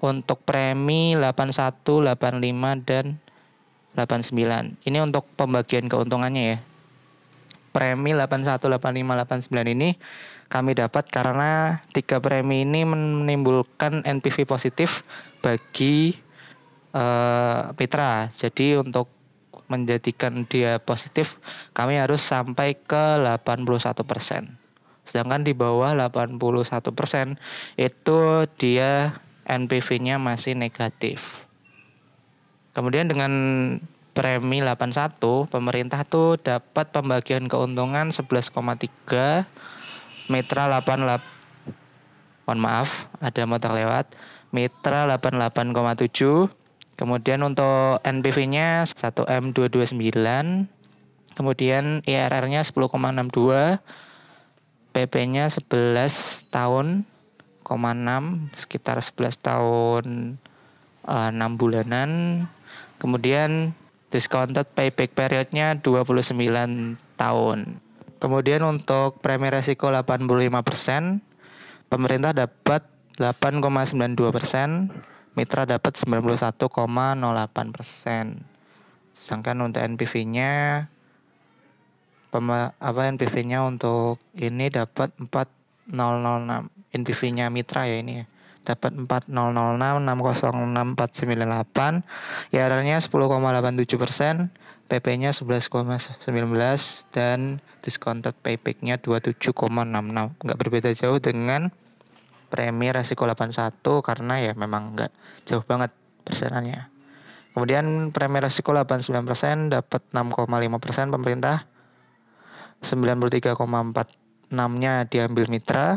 untuk 0.00 0.44
premi 0.44 1.16
81, 1.16 1.80
85 1.82 2.84
dan 2.84 3.16
89. 3.96 4.76
Ini 4.84 4.98
untuk 5.00 5.24
pembagian 5.34 5.88
keuntungannya 5.88 6.42
ya. 6.56 6.58
Premi 7.72 8.12
81, 8.12 8.60
85, 8.60 9.52
89 9.52 9.76
ini 9.76 9.96
kami 10.46 10.78
dapat 10.78 11.10
karena 11.10 11.82
tiga 11.90 12.22
premi 12.22 12.62
ini 12.62 12.86
menimbulkan 12.86 14.06
NPV 14.06 14.46
positif 14.46 15.02
bagi 15.42 16.16
uh, 16.94 17.74
mitra. 17.76 18.30
Jadi 18.30 18.78
untuk 18.80 19.10
menjadikan 19.66 20.46
dia 20.46 20.78
positif 20.78 21.42
kami 21.74 21.98
harus 21.98 22.22
sampai 22.22 22.78
ke 22.78 23.18
81%. 23.18 23.66
Sedangkan 25.06 25.42
di 25.46 25.54
bawah 25.54 25.94
81% 25.94 26.38
itu 27.78 28.20
dia 28.58 29.14
NPV-nya 29.46 30.18
masih 30.18 30.58
negatif. 30.58 31.46
Kemudian 32.74 33.08
dengan 33.08 33.32
premi 34.12 34.60
81, 34.60 35.46
pemerintah 35.48 36.04
tuh 36.04 36.36
dapat 36.36 36.92
pembagian 36.92 37.48
keuntungan 37.48 38.12
11,3, 38.12 39.46
mitra 40.28 40.68
88 40.68 41.36
mohon 42.46 42.62
maaf, 42.62 43.10
ada 43.18 43.42
motor 43.42 43.74
lewat. 43.74 44.14
Mitra 44.54 45.04
88,7. 45.10 46.46
Kemudian 46.96 47.42
untuk 47.42 48.00
NPV-nya 48.06 48.86
1M229. 48.86 50.14
Kemudian 51.36 52.00
IRR-nya 52.06 52.62
10,62. 52.64 53.82
PP-nya 54.96 55.52
11 55.52 56.48
tahun, 56.48 57.04
6, 57.04 57.15
sekitar 58.54 59.02
11 59.02 59.42
tahun 59.42 60.38
uh, 61.02 61.28
eh, 61.28 61.30
6 61.34 61.58
bulanan 61.58 62.10
Kemudian 62.96 63.76
discounted 64.08 64.72
payback 64.72 65.12
periodnya 65.12 65.76
29 65.76 66.32
tahun. 67.20 67.76
Kemudian 68.16 68.64
untuk 68.64 69.20
premi 69.20 69.52
resiko 69.52 69.92
85%, 69.92 71.20
pemerintah 71.92 72.32
dapat 72.32 72.88
8,92%, 73.20 74.88
mitra 75.36 75.68
dapat 75.68 75.92
91,08%. 75.92 78.40
Sedangkan 79.12 79.56
untuk 79.60 79.84
NPV-nya 79.84 80.88
apa 82.36 83.00
NPV-nya 83.16 83.64
untuk 83.64 84.20
ini 84.36 84.68
dapat 84.68 85.08
4006. 85.20 86.75
NPV-nya 86.94 87.50
mitra 87.50 87.88
ya 87.88 87.98
ini 87.98 88.22
ya. 88.22 88.26
Dapat 88.66 88.98
4006606498 89.30 92.02
IRR-nya 92.50 92.98
10,87 92.98 93.94
persen 93.94 94.50
PP-nya 94.86 95.34
11,19 95.34 97.10
dan 97.14 97.62
discounted 97.82 98.34
payback-nya 98.42 98.98
27,66 98.98 100.42
nggak 100.42 100.58
berbeda 100.58 100.90
jauh 100.94 101.18
dengan 101.22 101.70
premi 102.46 102.94
resiko 102.94 103.26
81 103.26 103.82
karena 104.02 104.34
ya 104.42 104.52
memang 104.54 104.94
nggak 104.94 105.10
jauh 105.46 105.62
banget 105.66 105.90
persenannya. 106.22 106.90
Kemudian 107.54 108.12
premi 108.12 108.38
resiko 108.38 108.76
89 108.76 109.24
persen 109.24 109.72
dapat 109.72 110.04
6,5 110.12 110.82
persen 110.82 111.08
pemerintah. 111.08 111.64
93,46 112.84 113.56
nya 114.52 115.08
diambil 115.08 115.48
mitra 115.48 115.96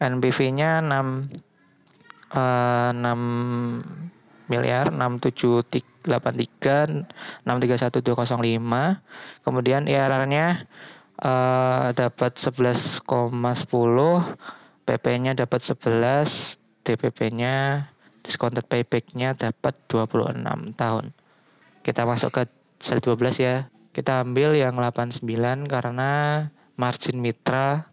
NPV-nya 0.00 0.80
6 0.84 2.36
uh, 2.36 2.92
6 2.92 3.16
miliar 4.46 4.94
6783 4.94 7.42
631205 7.42 9.42
kemudian 9.42 9.90
IRR-nya 9.90 10.70
uh, 11.22 11.92
dapat 11.96 12.36
11,10 12.38 13.02
PP-nya 14.86 15.34
dapat 15.34 15.60
11 15.66 16.62
DPP-nya 16.86 17.90
discounted 18.22 18.62
payback-nya 18.66 19.34
dapat 19.34 19.74
26 19.90 20.78
tahun. 20.78 21.10
Kita 21.82 22.06
masuk 22.06 22.30
ke 22.34 22.42
slide 22.82 23.02
12 23.02 23.38
ya. 23.42 23.66
Kita 23.90 24.22
ambil 24.22 24.54
yang 24.58 24.78
89 24.78 25.22
karena 25.70 26.10
margin 26.78 27.18
mitra 27.22 27.90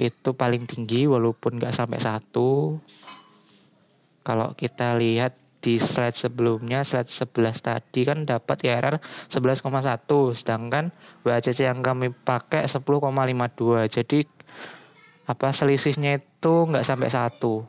itu 0.00 0.32
paling 0.32 0.64
tinggi 0.64 1.04
walaupun 1.04 1.60
nggak 1.60 1.76
sampai 1.76 2.00
satu 2.00 2.80
kalau 4.24 4.56
kita 4.56 4.96
lihat 4.96 5.36
di 5.60 5.76
slide 5.76 6.16
sebelumnya, 6.16 6.80
slide 6.84 7.08
11 7.08 7.60
tadi 7.60 8.08
kan 8.08 8.24
dapat 8.24 8.64
IRR 8.64 8.96
11,1, 9.28 10.08
sedangkan 10.32 10.88
WACC 11.24 11.68
yang 11.68 11.84
kami 11.84 12.08
pakai 12.12 12.64
10,52. 12.64 13.84
Jadi 13.92 14.24
apa 15.28 15.52
selisihnya 15.52 16.16
itu 16.16 16.54
nggak 16.64 16.84
sampai 16.84 17.08
satu, 17.12 17.68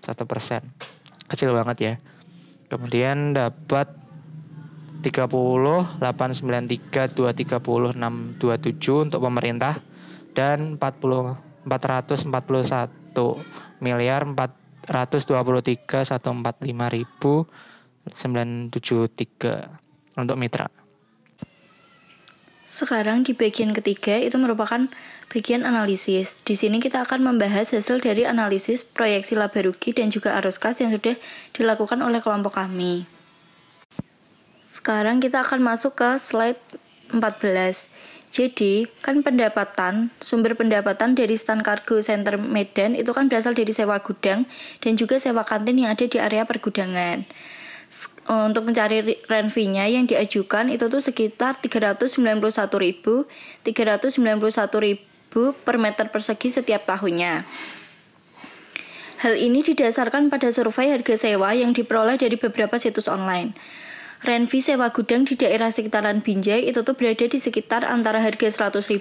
satu 0.00 0.24
persen, 0.24 0.64
kecil 1.28 1.52
banget 1.52 1.76
ya. 1.76 1.94
Kemudian 2.72 3.36
dapat 3.36 3.92
30, 5.04 6.00
893, 6.00 7.12
230, 7.12 7.92
627 7.96 9.04
untuk 9.08 9.20
pemerintah 9.20 9.80
dan 10.32 10.80
40 10.80 11.47
441 11.68 12.32
miliar 13.84 14.24
4 14.24 14.88
123 14.88 16.08
145 16.08 16.96
ribu 16.96 17.44
973 18.08 20.16
untuk 20.16 20.40
mitra. 20.40 20.72
Sekarang 22.68 23.24
di 23.24 23.32
bagian 23.32 23.72
ketiga 23.72 24.20
itu 24.20 24.36
merupakan 24.36 24.92
bagian 25.32 25.64
analisis. 25.64 26.36
Di 26.44 26.52
sini 26.52 26.84
kita 26.84 27.00
akan 27.04 27.24
membahas 27.24 27.72
hasil 27.72 28.04
dari 28.04 28.28
analisis 28.28 28.84
proyeksi 28.84 29.36
laba 29.36 29.64
rugi 29.64 29.96
dan 29.96 30.12
juga 30.12 30.36
arus 30.36 30.60
kas 30.60 30.84
yang 30.84 30.92
sudah 30.92 31.16
dilakukan 31.56 32.00
oleh 32.04 32.20
kelompok 32.20 32.60
kami. 32.60 33.08
Sekarang 34.60 35.16
kita 35.16 35.40
akan 35.44 35.64
masuk 35.64 35.96
ke 35.96 36.20
slide 36.20 36.60
14. 37.08 37.88
Jadi, 38.28 38.84
kan 39.00 39.24
pendapatan, 39.24 40.12
sumber 40.20 40.52
pendapatan 40.52 41.16
dari 41.16 41.40
stand 41.40 41.64
kargo 41.64 42.04
center 42.04 42.36
Medan 42.36 42.92
itu 42.92 43.08
kan 43.16 43.24
berasal 43.24 43.56
dari 43.56 43.72
sewa 43.72 44.04
gudang 44.04 44.44
dan 44.84 45.00
juga 45.00 45.16
sewa 45.16 45.48
kantin 45.48 45.80
yang 45.80 45.96
ada 45.96 46.04
di 46.04 46.20
area 46.20 46.44
pergudangan. 46.44 47.24
Untuk 48.28 48.68
mencari 48.68 49.16
rent 49.24 49.56
nya 49.56 49.88
yang 49.88 50.04
diajukan 50.04 50.68
itu 50.68 50.92
tuh 50.92 51.00
sekitar 51.00 51.56
391.391.000 51.64 53.64
per 55.64 55.76
meter 55.80 56.12
persegi 56.12 56.52
setiap 56.52 56.84
tahunnya. 56.84 57.48
Hal 59.18 59.34
ini 59.34 59.64
didasarkan 59.64 60.28
pada 60.28 60.52
survei 60.52 60.92
harga 60.92 61.16
sewa 61.16 61.56
yang 61.56 61.72
diperoleh 61.72 62.20
dari 62.20 62.36
beberapa 62.36 62.76
situs 62.76 63.08
online. 63.08 63.56
Renvi 64.18 64.58
sewa 64.58 64.90
gudang 64.90 65.22
di 65.22 65.38
daerah 65.38 65.70
sekitaran 65.70 66.26
Binjai 66.26 66.66
itu 66.66 66.82
tuh 66.82 66.98
berada 66.98 67.22
di 67.22 67.38
sekitar 67.38 67.86
antara 67.86 68.18
harga 68.18 68.50
100.000 68.50 68.98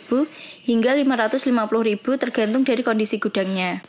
hingga 0.69 0.93
550.000 0.93 2.21
tergantung 2.21 2.61
dari 2.61 2.85
kondisi 2.85 3.17
gudangnya. 3.17 3.81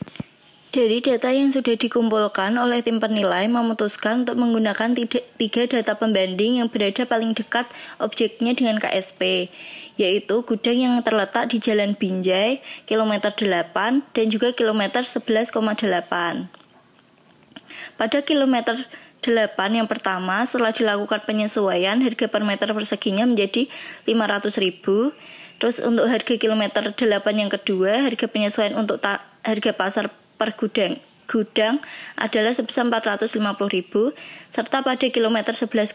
Dari 0.69 1.01
data 1.01 1.33
yang 1.33 1.49
sudah 1.49 1.77
dikumpulkan 1.77 2.53
oleh 2.57 2.85
tim 2.85 3.01
penilai 3.01 3.49
memutuskan 3.49 4.21
untuk 4.25 4.37
menggunakan 4.37 4.93
tiga 5.37 5.65
data 5.65 5.97
pembanding 5.97 6.61
yang 6.61 6.69
berada 6.69 7.09
paling 7.09 7.33
dekat 7.33 7.65
objeknya 7.97 8.53
dengan 8.53 8.77
KSP, 8.77 9.49
yaitu 9.97 10.45
gudang 10.45 10.77
yang 10.77 10.93
terletak 11.01 11.49
di 11.49 11.57
Jalan 11.57 11.97
Binjai, 11.97 12.61
kilometer 12.85 13.33
8 13.33 14.13
dan 14.13 14.25
juga 14.29 14.53
kilometer 14.53 15.01
11,8. 15.01 15.53
Pada 17.97 18.19
kilometer 18.21 18.77
8 19.19 19.55
yang 19.75 19.87
pertama 19.87 20.47
setelah 20.47 20.71
dilakukan 20.71 21.23
penyesuaian 21.27 21.99
harga 21.99 22.25
per 22.31 22.43
meter 22.47 22.71
perseginya 22.71 23.27
menjadi 23.27 23.67
500.000. 24.07 25.13
Terus 25.59 25.83
untuk 25.83 26.07
harga 26.07 26.33
kilometer 26.39 26.95
8 26.95 26.97
yang 27.35 27.51
kedua 27.51 27.99
harga 28.07 28.25
penyesuaian 28.31 28.79
untuk 28.79 29.03
harga 29.43 29.71
pasar 29.75 30.07
per 30.39 30.55
gudang 30.55 31.03
gudang 31.29 31.77
adalah 32.17 32.49
sebesar 32.49 32.89
450.000 32.89 33.37
serta 34.49 34.81
pada 34.81 35.05
kilometer 35.13 35.53
11,8 35.53 35.93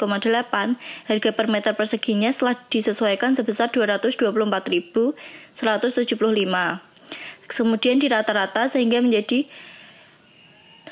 harga 1.10 1.30
per 1.34 1.46
meter 1.50 1.74
perseginya 1.74 2.30
setelah 2.30 2.54
disesuaikan 2.70 3.34
sebesar 3.34 3.74
224.175. 3.74 5.18
Kemudian 7.50 7.96
di 7.98 8.06
rata-rata 8.06 8.70
sehingga 8.70 9.02
menjadi 9.02 9.50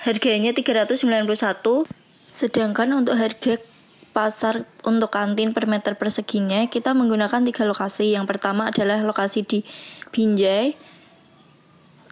harganya 0.03 0.51
391 0.51 2.02
Sedangkan 2.33 2.89
untuk 2.97 3.21
harga 3.21 3.61
pasar 4.17 4.65
untuk 4.89 5.13
kantin 5.13 5.53
per 5.53 5.69
meter 5.69 6.01
perseginya, 6.01 6.65
kita 6.65 6.97
menggunakan 6.97 7.45
tiga 7.45 7.69
lokasi. 7.69 8.17
Yang 8.17 8.25
pertama 8.33 8.73
adalah 8.73 9.05
lokasi 9.05 9.45
di 9.45 9.61
Binjai, 10.09 10.73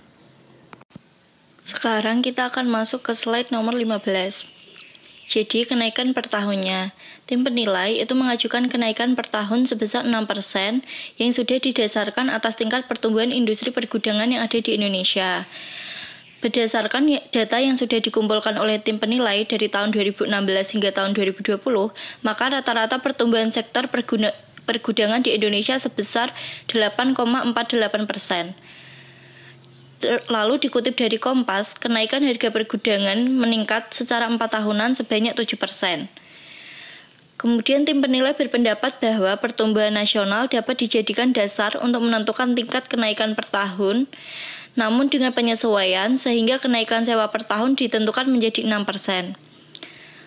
Sekarang 1.65 2.21
kita 2.21 2.53
akan 2.53 2.69
masuk 2.69 3.09
ke 3.09 3.17
slide 3.17 3.49
nomor 3.49 3.73
15. 3.73 4.05
Jadi 5.25 5.65
kenaikan 5.65 6.13
per 6.13 6.29
tahunnya. 6.29 6.93
Tim 7.25 7.41
penilai 7.41 7.97
itu 7.97 8.13
mengajukan 8.13 8.69
kenaikan 8.69 9.17
per 9.17 9.25
tahun 9.33 9.65
sebesar 9.65 10.05
6% 10.05 10.85
yang 11.17 11.31
sudah 11.33 11.57
didasarkan 11.57 12.29
atas 12.29 12.61
tingkat 12.61 12.85
pertumbuhan 12.85 13.33
industri 13.33 13.73
pergudangan 13.73 14.29
yang 14.29 14.45
ada 14.45 14.61
di 14.61 14.77
Indonesia. 14.77 15.49
Berdasarkan 16.45 17.09
data 17.33 17.57
yang 17.57 17.81
sudah 17.81 18.05
dikumpulkan 18.05 18.61
oleh 18.61 18.77
tim 18.77 19.01
penilai 19.01 19.49
dari 19.49 19.73
tahun 19.73 19.97
2016 19.97 20.29
hingga 20.77 20.93
tahun 20.93 21.17
2020, 21.17 21.57
maka 22.21 22.45
rata-rata 22.53 23.01
pertumbuhan 23.01 23.49
sektor 23.49 23.89
pergudangan 24.69 25.25
di 25.25 25.33
Indonesia 25.33 25.81
sebesar 25.81 26.37
8,48 26.69 28.05
persen. 28.05 28.53
Lalu 30.29 30.61
dikutip 30.61 30.95
dari 31.01 31.17
Kompas, 31.17 31.73
kenaikan 31.75 32.21
harga 32.21 32.53
pergudangan 32.53 33.17
meningkat 33.25 33.91
secara 33.91 34.29
empat 34.29 34.61
tahunan 34.61 34.93
sebanyak 34.93 35.33
7 35.33 35.57
persen. 35.57 36.13
Kemudian 37.35 37.85
tim 37.85 38.01
penilai 38.01 38.33
berpendapat 38.33 39.03
bahwa 39.03 39.37
pertumbuhan 39.37 39.93
nasional 39.93 40.47
dapat 40.47 40.81
dijadikan 40.81 41.35
dasar 41.35 41.77
untuk 41.83 42.07
menentukan 42.07 42.55
tingkat 42.55 42.87
kenaikan 42.87 43.35
per 43.35 43.51
tahun, 43.51 44.07
namun 44.79 45.11
dengan 45.11 45.35
penyesuaian 45.35 46.15
sehingga 46.17 46.63
kenaikan 46.63 47.03
sewa 47.03 47.29
per 47.29 47.45
tahun 47.45 47.75
ditentukan 47.75 48.31
menjadi 48.31 48.65
6 48.65 48.89
persen. 48.89 49.35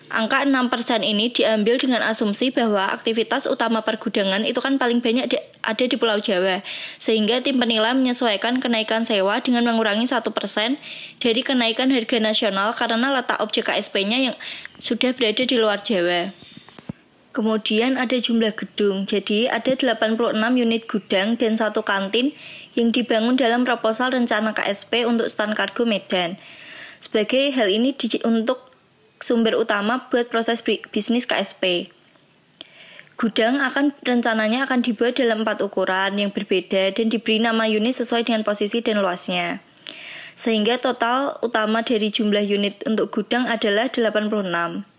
Angka 0.08 0.40
6% 0.48 1.04
ini 1.04 1.28
diambil 1.28 1.76
dengan 1.76 2.00
asumsi 2.00 2.48
bahwa 2.48 2.88
aktivitas 2.88 3.44
utama 3.44 3.84
pergudangan 3.84 4.40
itu 4.48 4.56
kan 4.64 4.80
paling 4.80 5.04
banyak 5.04 5.28
di, 5.28 5.36
ada 5.60 5.84
di 5.84 5.96
Pulau 6.00 6.16
Jawa, 6.16 6.64
sehingga 6.96 7.44
tim 7.44 7.60
penilai 7.60 7.92
menyesuaikan 7.92 8.56
kenaikan 8.56 9.04
sewa 9.04 9.44
dengan 9.44 9.68
mengurangi 9.68 10.08
1% 10.08 10.24
dari 11.20 11.40
kenaikan 11.44 11.92
harga 11.92 12.18
nasional 12.24 12.72
karena 12.72 13.12
letak 13.12 13.36
objek 13.44 13.68
KSP-nya 13.68 14.32
yang 14.32 14.36
sudah 14.80 15.12
berada 15.12 15.44
di 15.44 15.56
luar 15.60 15.84
Jawa. 15.84 16.32
Kemudian 17.36 18.00
ada 18.00 18.16
jumlah 18.16 18.56
gedung, 18.56 19.04
jadi 19.04 19.52
ada 19.52 19.76
86 19.76 20.34
unit 20.56 20.88
gudang 20.88 21.36
dan 21.36 21.54
satu 21.54 21.84
kantin 21.84 22.32
yang 22.72 22.90
dibangun 22.90 23.36
dalam 23.36 23.62
proposal 23.68 24.10
rencana 24.10 24.56
KSP 24.56 25.04
untuk 25.04 25.28
stand 25.28 25.52
kargo 25.52 25.84
Medan. 25.84 26.40
Sebagai 26.98 27.54
hal 27.54 27.70
ini 27.70 27.94
untuk 28.26 28.67
sumber 29.20 29.54
utama 29.58 30.06
buat 30.10 30.30
proses 30.30 30.62
bisnis 30.64 31.26
KSP. 31.26 31.92
Gudang 33.18 33.58
akan 33.58 33.98
rencananya 34.06 34.62
akan 34.70 34.86
dibuat 34.86 35.18
dalam 35.18 35.42
empat 35.42 35.58
ukuran 35.58 36.14
yang 36.22 36.30
berbeda 36.30 36.94
dan 36.94 37.10
diberi 37.10 37.42
nama 37.42 37.66
unit 37.66 37.98
sesuai 37.98 38.22
dengan 38.22 38.46
posisi 38.46 38.78
dan 38.78 39.02
luasnya. 39.02 39.58
Sehingga 40.38 40.78
total 40.78 41.34
utama 41.42 41.82
dari 41.82 42.14
jumlah 42.14 42.46
unit 42.46 42.86
untuk 42.86 43.10
gudang 43.10 43.50
adalah 43.50 43.90
86. 43.90 44.97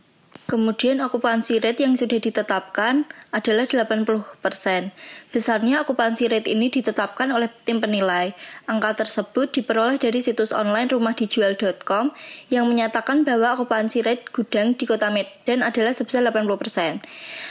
Kemudian 0.49 0.97
okupansi 1.05 1.61
rate 1.61 1.85
yang 1.85 1.93
sudah 1.93 2.17
ditetapkan 2.17 3.05
adalah 3.29 3.69
80%. 3.69 4.89
Besarnya 5.29 5.85
okupansi 5.85 6.25
rate 6.25 6.49
ini 6.49 6.73
ditetapkan 6.73 7.29
oleh 7.29 7.53
tim 7.69 7.77
penilai. 7.77 8.33
Angka 8.65 9.05
tersebut 9.05 9.53
diperoleh 9.53 10.01
dari 10.01 10.25
situs 10.25 10.49
online 10.49 10.89
rumahdijual.com 10.89 12.17
yang 12.49 12.65
menyatakan 12.65 13.21
bahwa 13.21 13.61
okupansi 13.61 14.01
rate 14.01 14.25
gudang 14.33 14.73
di 14.73 14.89
Kota 14.89 15.13
Medan 15.13 15.61
adalah 15.61 15.93
sebesar 15.93 16.25
80%. 16.25 16.97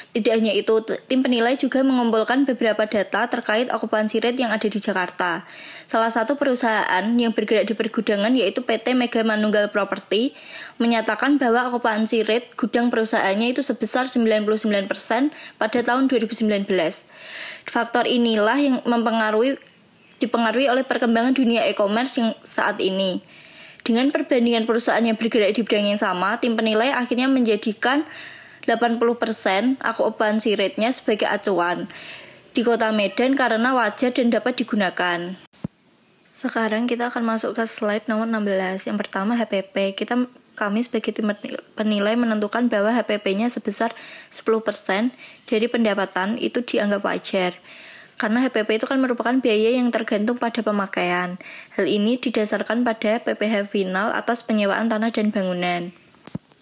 Tidak 0.08 0.32
hanya 0.32 0.56
itu, 0.56 0.72
tim 1.04 1.20
penilai 1.20 1.60
juga 1.60 1.84
mengumpulkan 1.84 2.48
beberapa 2.48 2.88
data 2.88 3.28
terkait 3.28 3.68
okupansi 3.68 4.24
rate 4.24 4.40
yang 4.40 4.48
ada 4.48 4.64
di 4.64 4.80
Jakarta. 4.80 5.44
Salah 5.84 6.08
satu 6.08 6.40
perusahaan 6.40 7.04
yang 7.20 7.36
bergerak 7.36 7.68
di 7.68 7.76
pergudangan 7.76 8.32
yaitu 8.32 8.64
PT 8.64 8.96
Mega 8.96 9.20
Manunggal 9.20 9.68
Property 9.68 10.32
menyatakan 10.80 11.36
bahwa 11.36 11.68
okupansi 11.68 12.24
rate 12.24 12.56
gudang 12.56 12.88
perusahaannya 12.88 13.52
itu 13.52 13.60
sebesar 13.60 14.08
99% 14.08 14.88
pada 15.60 15.78
tahun 15.84 16.08
2019. 16.08 16.64
Faktor 17.68 18.08
inilah 18.08 18.58
yang 18.58 18.76
mempengaruhi 18.88 19.60
dipengaruhi 20.18 20.72
oleh 20.72 20.88
perkembangan 20.88 21.36
dunia 21.36 21.68
e-commerce 21.68 22.16
yang 22.16 22.32
saat 22.42 22.80
ini. 22.80 23.20
Dengan 23.86 24.10
perbandingan 24.12 24.64
perusahaan 24.68 25.04
yang 25.04 25.16
bergerak 25.20 25.54
di 25.54 25.62
bidang 25.64 25.94
yang 25.94 26.00
sama, 26.00 26.36
tim 26.42 26.58
penilai 26.58 26.92
akhirnya 26.92 27.30
menjadikan 27.30 28.04
80% 28.68 29.80
okupansi 29.80 30.60
rate-nya 30.60 30.92
sebagai 30.92 31.24
acuan 31.24 31.88
di 32.52 32.60
kota 32.60 32.92
Medan 32.92 33.32
karena 33.32 33.72
wajar 33.72 34.12
dan 34.12 34.28
dapat 34.28 34.60
digunakan. 34.60 35.38
Sekarang 36.28 36.84
kita 36.84 37.08
akan 37.08 37.24
masuk 37.24 37.56
ke 37.56 37.64
slide 37.64 38.04
nomor 38.04 38.28
16. 38.28 38.92
Yang 38.92 38.98
pertama 39.00 39.32
HPP. 39.38 39.96
Kita 39.96 40.28
kami 40.58 40.82
sebagai 40.82 41.14
tim 41.14 41.30
penilai 41.78 42.18
menentukan 42.18 42.66
bahwa 42.66 42.90
HPP-nya 42.90 43.46
sebesar 43.46 43.94
10% 44.34 45.14
dari 45.46 45.66
pendapatan 45.70 46.34
itu 46.36 46.60
dianggap 46.60 47.06
wajar. 47.06 47.56
Karena 48.18 48.42
HPP 48.42 48.82
itu 48.82 48.86
kan 48.90 48.98
merupakan 48.98 49.38
biaya 49.38 49.78
yang 49.78 49.94
tergantung 49.94 50.42
pada 50.42 50.58
pemakaian. 50.58 51.38
Hal 51.78 51.86
ini 51.86 52.18
didasarkan 52.18 52.82
pada 52.82 53.22
PPh 53.22 53.70
final 53.70 54.10
atas 54.10 54.42
penyewaan 54.42 54.90
tanah 54.90 55.14
dan 55.14 55.30
bangunan. 55.30 55.94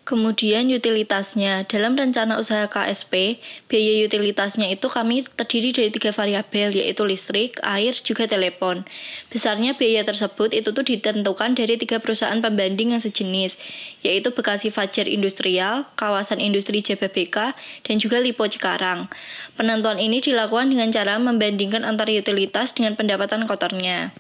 Kemudian 0.07 0.71
utilitasnya. 0.71 1.67
Dalam 1.67 1.99
rencana 1.99 2.39
usaha 2.39 2.71
KSP, 2.71 3.43
biaya 3.67 4.07
utilitasnya 4.07 4.71
itu 4.71 4.87
kami 4.87 5.27
terdiri 5.27 5.75
dari 5.75 5.91
tiga 5.91 6.15
variabel, 6.15 6.79
yaitu 6.79 7.03
listrik, 7.03 7.59
air, 7.67 7.91
juga 8.07 8.31
telepon. 8.31 8.87
Besarnya 9.35 9.75
biaya 9.75 10.07
tersebut 10.07 10.55
itu 10.55 10.71
tuh 10.71 10.87
ditentukan 10.87 11.59
dari 11.59 11.75
tiga 11.75 11.99
perusahaan 11.99 12.39
pembanding 12.39 12.95
yang 12.95 13.03
sejenis, 13.03 13.59
yaitu 14.07 14.31
Bekasi 14.31 14.71
Fajar 14.71 15.11
Industrial, 15.11 15.91
Kawasan 15.99 16.39
Industri 16.39 16.87
Jababeka, 16.87 17.59
dan 17.83 17.99
juga 17.99 18.23
Lipo 18.23 18.47
Cikarang. 18.47 19.11
Penentuan 19.59 19.99
ini 19.99 20.23
dilakukan 20.23 20.71
dengan 20.71 20.95
cara 20.95 21.19
membandingkan 21.19 21.83
antara 21.83 22.15
utilitas 22.15 22.71
dengan 22.71 22.95
pendapatan 22.95 23.51
kotornya. 23.51 24.15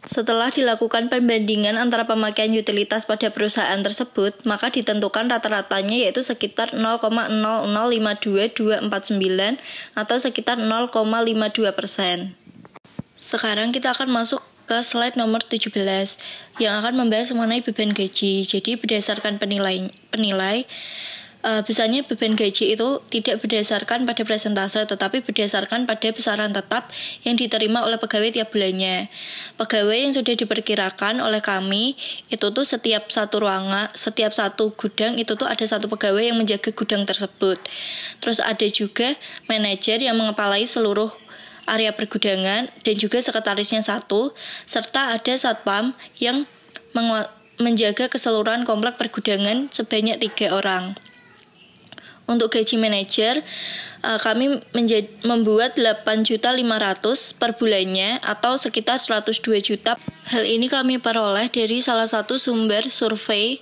Setelah 0.00 0.48
dilakukan 0.48 1.12
pembandingan 1.12 1.76
antara 1.76 2.08
pemakaian 2.08 2.48
utilitas 2.56 3.04
pada 3.04 3.28
perusahaan 3.28 3.76
tersebut, 3.84 4.32
maka 4.48 4.72
ditentukan 4.72 5.28
rata-ratanya 5.28 6.08
yaitu 6.08 6.24
sekitar 6.24 6.72
0,0052249 6.72 9.60
atau 9.92 10.16
sekitar 10.16 10.56
0,52 10.56 10.96
persen. 11.76 12.32
Sekarang 13.20 13.76
kita 13.76 13.92
akan 13.92 14.08
masuk 14.08 14.40
ke 14.64 14.80
slide 14.80 15.20
nomor 15.20 15.44
17 15.44 15.68
yang 16.62 16.80
akan 16.80 16.94
membahas 16.96 17.36
mengenai 17.36 17.60
beban 17.60 17.92
gaji. 17.92 18.48
Jadi 18.48 18.80
berdasarkan 18.80 19.36
penilai 19.36 19.92
penilai 20.08 20.64
uh, 21.44 21.62
misalnya 21.64 22.04
beban 22.04 22.36
gaji 22.36 22.76
itu 22.76 22.88
tidak 23.08 23.40
berdasarkan 23.44 24.04
pada 24.04 24.22
presentase 24.24 24.80
tetapi 24.84 25.24
berdasarkan 25.24 25.88
pada 25.88 26.08
besaran 26.12 26.52
tetap 26.52 26.88
yang 27.24 27.36
diterima 27.36 27.84
oleh 27.84 27.96
pegawai 27.96 28.32
tiap 28.32 28.52
bulannya. 28.52 29.08
Pegawai 29.56 29.96
yang 29.96 30.12
sudah 30.12 30.34
diperkirakan 30.36 31.20
oleh 31.20 31.40
kami 31.40 31.96
itu 32.28 32.46
tuh 32.52 32.64
setiap 32.64 33.08
satu 33.08 33.44
ruangan, 33.44 33.92
setiap 33.96 34.32
satu 34.32 34.72
gudang 34.76 35.16
itu 35.16 35.36
tuh 35.36 35.48
ada 35.48 35.64
satu 35.64 35.88
pegawai 35.88 36.32
yang 36.32 36.36
menjaga 36.36 36.72
gudang 36.72 37.04
tersebut. 37.04 37.58
Terus 38.20 38.38
ada 38.40 38.66
juga 38.68 39.16
manajer 39.48 40.00
yang 40.00 40.16
mengepalai 40.16 40.64
seluruh 40.68 41.12
area 41.68 41.94
pergudangan 41.94 42.66
dan 42.82 42.94
juga 42.98 43.22
sekretarisnya 43.22 43.84
satu 43.84 44.34
serta 44.66 45.14
ada 45.14 45.34
satpam 45.38 45.94
yang 46.18 46.48
menjaga 47.60 48.10
keseluruhan 48.10 48.66
komplek 48.66 48.98
pergudangan 48.98 49.70
sebanyak 49.70 50.18
tiga 50.18 50.50
orang. 50.50 50.98
Untuk 52.30 52.54
gaji 52.54 52.78
manajer, 52.78 53.42
uh, 54.06 54.22
kami 54.22 54.62
menjadi, 54.70 55.10
membuat 55.26 55.74
8.500 55.74 56.62
per 57.34 57.58
bulannya 57.58 58.22
atau 58.22 58.54
sekitar 58.54 59.02
102 59.02 59.58
juta. 59.58 59.98
Hal 60.30 60.46
ini 60.46 60.70
kami 60.70 61.02
peroleh 61.02 61.50
dari 61.50 61.82
salah 61.82 62.06
satu 62.06 62.38
sumber 62.38 62.86
survei 62.86 63.58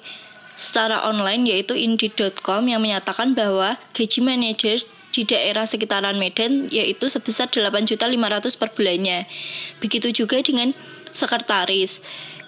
secara 0.53 1.09
online 1.09 1.49
yaitu 1.49 1.73
Indeed.com 1.73 2.69
yang 2.69 2.85
menyatakan 2.85 3.33
bahwa 3.33 3.81
gaji 3.97 4.21
manajer 4.21 4.85
di 5.16 5.25
daerah 5.25 5.64
sekitaran 5.64 6.21
Medan 6.21 6.69
yaitu 6.69 7.09
sebesar 7.09 7.49
8.500 7.49 8.61
per 8.61 8.69
bulannya. 8.77 9.25
Begitu 9.81 10.12
juga 10.12 10.45
dengan 10.45 10.77
sekretaris 11.16 12.05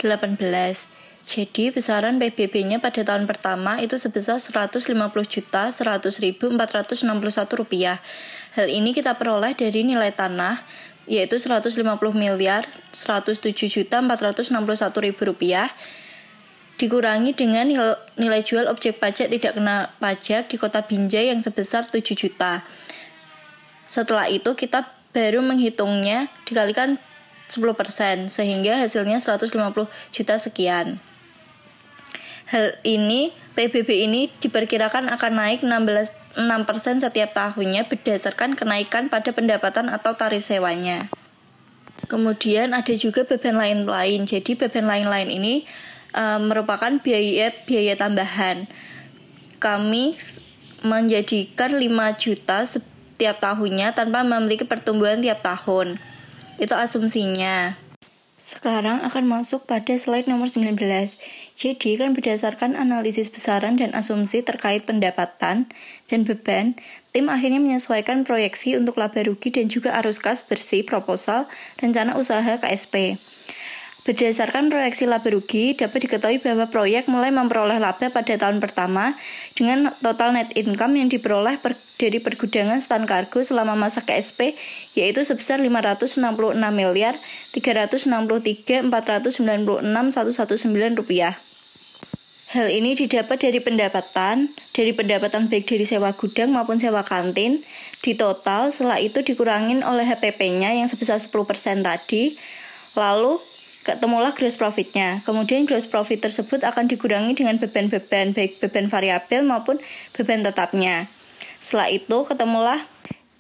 18. 0.03 0.96
Jadi 1.27 1.75
besaran 1.75 2.23
PBB-nya 2.23 2.79
pada 2.79 3.03
tahun 3.03 3.27
pertama 3.27 3.83
itu 3.83 3.99
sebesar 3.99 4.39
150 4.39 4.87
juta 5.27 5.75
100.461 5.75 6.55
rupiah. 7.59 7.99
Hal 8.55 8.71
ini 8.71 8.95
kita 8.95 9.19
peroleh 9.19 9.59
dari 9.59 9.83
nilai 9.83 10.15
tanah 10.15 10.63
yaitu 11.11 11.35
150 11.43 11.75
miliar 12.15 12.63
107 12.95 13.43
juta 13.67 13.99
461 13.99 14.55
ribu 15.03 15.23
rupiah 15.27 15.67
dikurangi 16.79 17.35
dengan 17.35 17.75
nilai 18.15 18.43
jual 18.47 18.71
objek 18.71 19.03
pajak 19.03 19.27
tidak 19.27 19.59
kena 19.59 19.91
pajak 19.99 20.47
di 20.47 20.63
kota 20.63 20.87
Binjai 20.87 21.35
yang 21.35 21.43
sebesar 21.43 21.91
7 21.91 22.07
juta. 22.15 22.63
Setelah 23.83 24.31
itu 24.31 24.55
kita 24.55 24.87
baru 25.11 25.43
menghitungnya 25.43 26.31
dikalikan 26.47 27.03
10% 27.51 28.31
sehingga 28.31 28.79
hasilnya 28.79 29.19
150 29.19 29.91
juta 30.15 30.35
sekian. 30.39 31.03
Hal 32.47 32.79
ini, 32.87 33.35
PBB 33.59 34.07
ini 34.07 34.31
diperkirakan 34.39 35.11
akan 35.11 35.33
naik 35.35 35.61
16 35.67 36.27
6% 36.37 37.01
setiap 37.01 37.33
tahunnya 37.33 37.89
berdasarkan 37.89 38.61
kenaikan 38.61 39.09
pada 39.09 39.33
pendapatan 39.33 39.89
atau 39.89 40.13
tarif 40.13 40.45
sewanya. 40.45 41.09
Kemudian 42.13 42.77
ada 42.77 42.93
juga 42.93 43.25
beban 43.25 43.57
lain-lain. 43.57 44.29
Jadi 44.29 44.53
beban 44.53 44.85
lain-lain 44.85 45.33
ini 45.33 45.65
uh, 46.13 46.37
merupakan 46.37 46.93
biaya 47.01 47.57
biaya 47.65 47.97
tambahan. 47.97 48.69
Kami 49.57 50.21
menjadikan 50.85 51.73
5 51.73 52.21
juta 52.21 52.69
setiap 52.69 53.41
tahunnya 53.41 53.97
tanpa 53.97 54.21
memiliki 54.21 54.69
pertumbuhan 54.69 55.25
tiap 55.25 55.41
tahun. 55.41 55.97
Itu 56.61 56.77
asumsinya. 56.77 57.81
Sekarang 58.37 59.01
akan 59.01 59.25
masuk 59.25 59.65
pada 59.65 59.97
slide 59.97 60.29
nomor 60.29 60.53
19. 60.53 60.77
Jadi 61.57 61.91
kan 61.97 62.13
berdasarkan 62.13 62.77
analisis 62.77 63.33
besaran 63.33 63.81
dan 63.81 63.97
asumsi 63.97 64.45
terkait 64.45 64.85
pendapatan 64.85 65.73
dan 66.13 66.21
beban, 66.21 66.77
tim 67.17 67.33
akhirnya 67.33 67.65
menyesuaikan 67.65 68.29
proyeksi 68.29 68.77
untuk 68.77 69.01
laba 69.01 69.25
rugi 69.25 69.49
dan 69.49 69.73
juga 69.73 69.97
arus 69.97 70.21
kas 70.21 70.45
bersih 70.45 70.85
proposal 70.85 71.49
rencana 71.81 72.13
usaha 72.21 72.61
KSP. 72.61 73.17
Berdasarkan 74.07 74.71
proyeksi 74.71 75.03
laba 75.11 75.27
rugi, 75.35 75.75
dapat 75.75 76.07
diketahui 76.07 76.39
bahwa 76.39 76.71
proyek 76.71 77.11
mulai 77.11 77.35
memperoleh 77.35 77.83
laba 77.83 78.07
pada 78.07 78.39
tahun 78.39 78.63
pertama 78.63 79.19
dengan 79.59 79.91
total 79.99 80.31
net 80.31 80.55
income 80.55 80.95
yang 80.95 81.11
diperoleh 81.11 81.59
per, 81.59 81.75
dari 81.99 82.23
pergudangan 82.23 82.79
stand 82.79 83.11
kargo 83.11 83.43
selama 83.43 83.75
masa 83.75 84.07
KSP 84.07 84.55
yaitu 84.95 85.27
sebesar 85.27 85.59
566 85.59 86.23
miliar 86.71 87.19
363 87.51 88.87
496 88.87 89.43
119 89.43 91.03
rupiah. 91.03 91.35
Hal 92.55 92.71
ini 92.71 92.95
didapat 92.95 93.43
dari 93.43 93.59
pendapatan, 93.59 94.55
dari 94.71 94.95
pendapatan 94.95 95.51
baik 95.51 95.67
dari 95.67 95.83
sewa 95.83 96.15
gudang 96.15 96.55
maupun 96.55 96.79
sewa 96.79 97.03
kantin. 97.03 97.67
Di 98.07 98.15
total, 98.15 98.71
setelah 98.71 99.03
itu 99.03 99.19
dikurangin 99.27 99.83
oleh 99.83 100.07
HPP-nya 100.07 100.79
yang 100.79 100.87
sebesar 100.87 101.19
10% 101.19 101.83
tadi. 101.83 102.39
Lalu 102.95 103.43
ketemulah 103.87 104.35
gross 104.35 104.59
profitnya. 104.59 105.23
Kemudian 105.23 105.63
gross 105.63 105.87
profit 105.87 106.27
tersebut 106.27 106.67
akan 106.67 106.91
dikurangi 106.91 107.39
dengan 107.39 107.55
beban-beban 107.63 108.35
baik 108.35 108.59
beban 108.59 108.91
variabel 108.91 109.47
maupun 109.47 109.79
beban 110.11 110.43
tetapnya. 110.43 111.07
Setelah 111.63 111.95
itu 111.95 112.19
ketemulah 112.27 112.83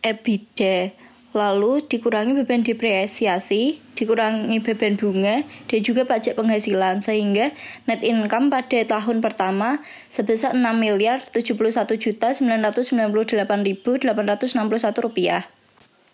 EBITDA. 0.06 0.94
Lalu 1.36 1.84
dikurangi 1.84 2.32
beban 2.32 2.64
depresiasi, 2.64 3.82
dikurangi 3.92 4.56
beban 4.64 4.96
bunga, 4.96 5.44
dan 5.68 5.80
juga 5.84 6.08
pajak 6.08 6.32
penghasilan 6.32 7.04
sehingga 7.04 7.52
net 7.84 8.00
income 8.00 8.48
pada 8.48 8.80
tahun 8.80 9.20
pertama 9.20 9.84
sebesar 10.08 10.56
6 10.56 10.64
miliar 10.80 11.20
71 11.36 12.00
juta 12.00 12.32
998 12.32 13.68
ribu 13.68 14.00
861 14.00 15.04
rupiah. 15.04 15.44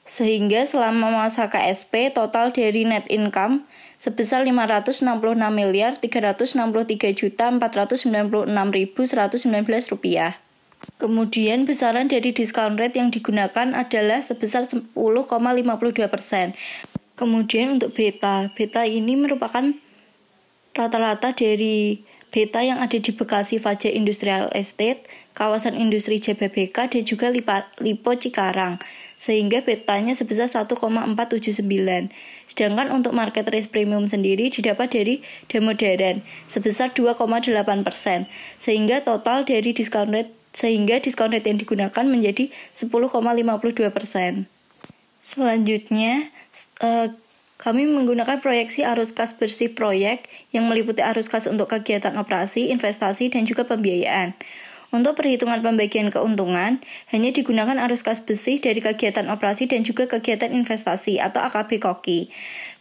Sehingga 0.03 0.67
selama 0.67 1.15
masa 1.15 1.47
KSP 1.47 2.11
total 2.11 2.51
dari 2.51 2.83
net 2.83 3.07
income 3.07 3.63
sebesar 4.03 4.43
566 4.43 5.07
miliar 5.55 5.95
363 5.95 7.15
juta 7.15 7.47
496 7.55 8.11
ribu 8.75 9.01
119 9.07 9.93
rupiah. 9.95 10.43
Kemudian 10.99 11.63
besaran 11.63 12.11
dari 12.11 12.35
discount 12.35 12.75
rate 12.75 12.99
yang 12.99 13.15
digunakan 13.15 13.71
adalah 13.75 14.23
sebesar 14.27 14.67
10,52 14.67 14.95
persen. 16.11 16.59
Kemudian 17.15 17.79
untuk 17.79 17.95
beta, 17.95 18.51
beta 18.59 18.83
ini 18.83 19.15
merupakan 19.15 19.71
rata-rata 20.75 21.37
dari 21.37 22.03
beta 22.33 22.65
yang 22.65 22.81
ada 22.81 22.97
di 22.97 23.13
Bekasi 23.13 23.61
Fajar 23.61 23.93
Industrial 23.93 24.49
Estate, 24.57 25.05
kawasan 25.37 25.77
industri 25.77 26.17
JBBK 26.17 26.89
dan 26.89 27.03
juga 27.05 27.29
Lipo 27.29 28.13
Cikarang, 28.17 28.81
sehingga 29.21 29.61
betanya 29.61 30.17
sebesar 30.17 30.49
1,479. 30.49 32.09
Sedangkan 32.49 32.89
untuk 32.89 33.13
market 33.13 33.53
risk 33.53 33.71
premium 33.71 34.09
sendiri 34.09 34.49
didapat 34.49 34.89
dari 34.89 35.15
Demodern 35.53 36.25
sebesar 36.49 36.97
2,8%, 36.97 37.53
sehingga 38.57 39.05
total 39.05 39.45
dari 39.45 39.77
diskon 39.77 40.11
rate 40.11 40.33
sehingga 40.53 41.01
diskon 41.01 41.33
rate 41.33 41.49
yang 41.49 41.57
digunakan 41.57 42.05
menjadi 42.05 42.53
10,52%. 42.77 44.45
Selanjutnya, 45.23 46.29
uh, 46.85 47.09
kami 47.63 47.87
menggunakan 47.87 48.43
proyeksi 48.43 48.83
arus 48.83 49.15
kas 49.15 49.39
bersih 49.39 49.71
proyek 49.71 50.27
yang 50.51 50.67
meliputi 50.67 50.99
arus 50.99 51.31
kas 51.31 51.47
untuk 51.47 51.71
kegiatan 51.71 52.11
operasi, 52.19 52.75
investasi, 52.75 53.31
dan 53.31 53.47
juga 53.47 53.63
pembiayaan. 53.63 54.35
Untuk 54.93 55.17
perhitungan 55.17 55.65
pembagian 55.65 56.13
keuntungan, 56.13 56.83
hanya 57.09 57.31
digunakan 57.33 57.79
arus 57.87 58.05
kas 58.05 58.21
bersih 58.21 58.61
dari 58.61 58.83
kegiatan 58.83 59.25
operasi 59.31 59.71
dan 59.71 59.87
juga 59.87 60.05
kegiatan 60.05 60.53
investasi 60.53 61.17
atau 61.17 61.41
AKB 61.49 61.81
KOKI. 61.81 62.29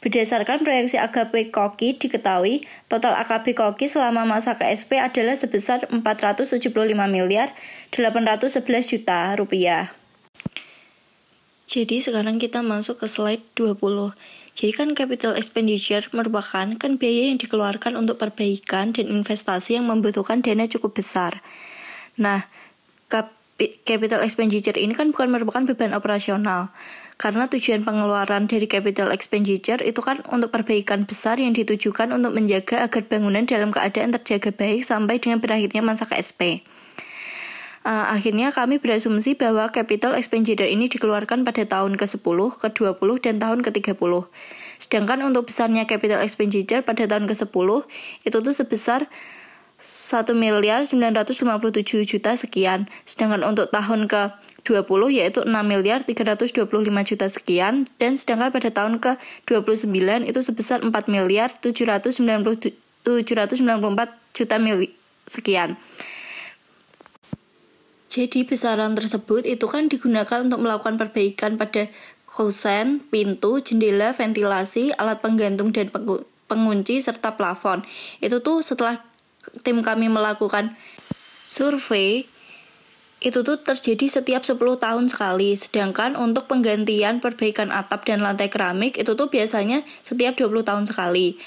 Berdasarkan 0.03 0.65
proyeksi 0.65 0.99
AKB 0.99 1.55
KOKI 1.55 2.01
diketahui 2.01 2.67
total 2.91 3.15
AKB 3.21 3.55
KOKI 3.55 3.86
selama 3.86 4.27
masa 4.27 4.59
KSP 4.59 4.97
adalah 4.99 5.38
sebesar 5.38 5.88
475 5.88 6.67
miliar 7.07 7.55
811 7.93 8.65
juta 8.91 9.32
rupiah. 9.38 9.95
Jadi 11.71 12.03
sekarang 12.03 12.36
kita 12.43 12.59
masuk 12.59 12.99
ke 12.99 13.07
slide 13.07 13.45
20. 13.55 14.40
Jadi 14.51 14.71
kan 14.75 14.91
capital 14.93 15.39
expenditure 15.39 16.05
merupakan 16.11 16.67
kan 16.75 16.91
biaya 16.99 17.31
yang 17.31 17.39
dikeluarkan 17.39 17.95
untuk 17.95 18.19
perbaikan 18.19 18.91
dan 18.91 19.07
investasi 19.07 19.79
yang 19.79 19.87
membutuhkan 19.87 20.43
dana 20.43 20.67
cukup 20.67 20.99
besar. 20.99 21.39
Nah, 22.19 22.45
capital 23.87 24.25
expenditure 24.25 24.75
ini 24.75 24.91
kan 24.97 25.15
bukan 25.15 25.31
merupakan 25.31 25.63
beban 25.63 25.95
operasional. 25.95 26.73
Karena 27.21 27.45
tujuan 27.45 27.85
pengeluaran 27.85 28.49
dari 28.49 28.65
capital 28.65 29.13
expenditure 29.13 29.77
itu 29.85 30.01
kan 30.01 30.25
untuk 30.33 30.49
perbaikan 30.49 31.05
besar 31.05 31.37
yang 31.37 31.53
ditujukan 31.53 32.09
untuk 32.09 32.33
menjaga 32.33 32.81
agar 32.81 33.05
bangunan 33.05 33.45
dalam 33.45 33.69
keadaan 33.69 34.09
terjaga 34.17 34.49
baik 34.49 34.81
sampai 34.81 35.21
dengan 35.21 35.37
berakhirnya 35.37 35.85
masa 35.85 36.09
KSP. 36.09 36.65
Uh, 37.82 38.13
akhirnya 38.13 38.53
kami 38.53 38.77
berasumsi 38.77 39.34
bahwa 39.34 39.65
capital 39.73 40.13
expenditure 40.13 40.69
ini 40.69 40.86
dikeluarkan 40.86 41.41
pada 41.41 41.65
tahun 41.65 41.97
ke-10, 41.97 42.61
ke-20, 42.61 43.09
dan 43.25 43.41
tahun 43.41 43.65
ke-30. 43.65 44.29
Sedangkan 44.77 45.25
untuk 45.25 45.49
besarnya 45.49 45.89
capital 45.89 46.21
expenditure 46.21 46.86
pada 46.86 47.09
tahun 47.09 47.25
ke-10 47.25 47.69
itu 48.21 48.38
tuh 48.38 48.53
sebesar 48.53 49.09
1 49.82 50.29
miliar 50.38 50.86
957 50.86 52.05
juta 52.05 52.38
sekian. 52.38 52.86
Sedangkan 53.01 53.41
untuk 53.41 53.73
tahun 53.73 54.05
ke 54.05 54.29
20 54.61 54.86
yaitu 55.17 55.41
6 55.41 55.49
miliar 55.65 56.05
325 56.05 56.61
juta 56.86 57.25
sekian 57.25 57.89
dan 57.97 58.13
sedangkan 58.13 58.53
pada 58.53 58.69
tahun 58.69 59.01
ke-29 59.01 60.29
itu 60.29 60.39
sebesar 60.45 60.86
4 60.86 60.93
miliar 61.09 61.49
790 61.65 62.77
794 63.01 64.38
juta 64.38 64.55
mili 64.61 64.93
sekian. 65.25 65.82
Jadi 68.12 68.43
besaran 68.43 68.91
tersebut 68.91 69.47
itu 69.47 69.72
kan 69.72 69.88
digunakan 69.88 70.43
untuk 70.43 70.59
melakukan 70.59 70.99
perbaikan 70.99 71.55
pada 71.55 71.88
kusen, 72.28 72.99
pintu, 73.07 73.64
jendela, 73.64 74.12
ventilasi, 74.12 74.91
alat 74.99 75.24
penggantung 75.24 75.72
dan 75.72 75.88
pengunci 76.51 76.99
serta 76.99 77.39
plafon. 77.39 77.88
Itu 78.20 78.43
tuh 78.43 78.59
setelah 78.59 78.99
tim 79.64 79.80
kami 79.80 80.12
melakukan 80.12 80.76
survei 81.47 82.28
itu 83.22 83.45
tuh 83.45 83.62
terjadi 83.62 84.09
setiap 84.09 84.43
10 84.43 84.57
tahun 84.59 85.05
sekali. 85.07 85.55
Sedangkan 85.55 86.20
untuk 86.20 86.51
penggantian 86.51 87.24
perbaikan 87.24 87.72
atap 87.72 88.03
dan 88.03 88.20
lantai 88.20 88.51
keramik 88.51 88.97
itu 88.97 89.14
tuh 89.14 89.32
biasanya 89.32 89.88
setiap 90.03 90.36
20 90.36 90.68
tahun 90.68 90.84
sekali. 90.89 91.39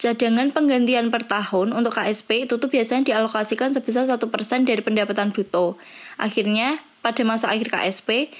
Cadangan 0.00 0.48
penggantian 0.48 1.12
per 1.12 1.28
tahun 1.28 1.76
untuk 1.76 2.00
KSP 2.00 2.48
itu 2.48 2.56
tuh 2.56 2.72
biasanya 2.72 3.04
dialokasikan 3.04 3.76
sebesar 3.76 4.08
1% 4.08 4.16
dari 4.64 4.80
pendapatan 4.80 5.28
bruto. 5.28 5.76
Akhirnya, 6.16 6.80
pada 7.04 7.20
masa 7.20 7.52
akhir 7.52 7.68
KSP, 7.68 8.32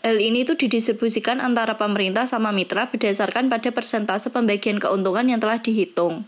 hal 0.00 0.16
ini 0.16 0.48
itu 0.48 0.56
didistribusikan 0.56 1.44
antara 1.44 1.76
pemerintah 1.76 2.24
sama 2.24 2.56
mitra 2.56 2.88
berdasarkan 2.88 3.52
pada 3.52 3.68
persentase 3.68 4.32
pembagian 4.32 4.80
keuntungan 4.80 5.28
yang 5.28 5.44
telah 5.44 5.60
dihitung. 5.60 6.24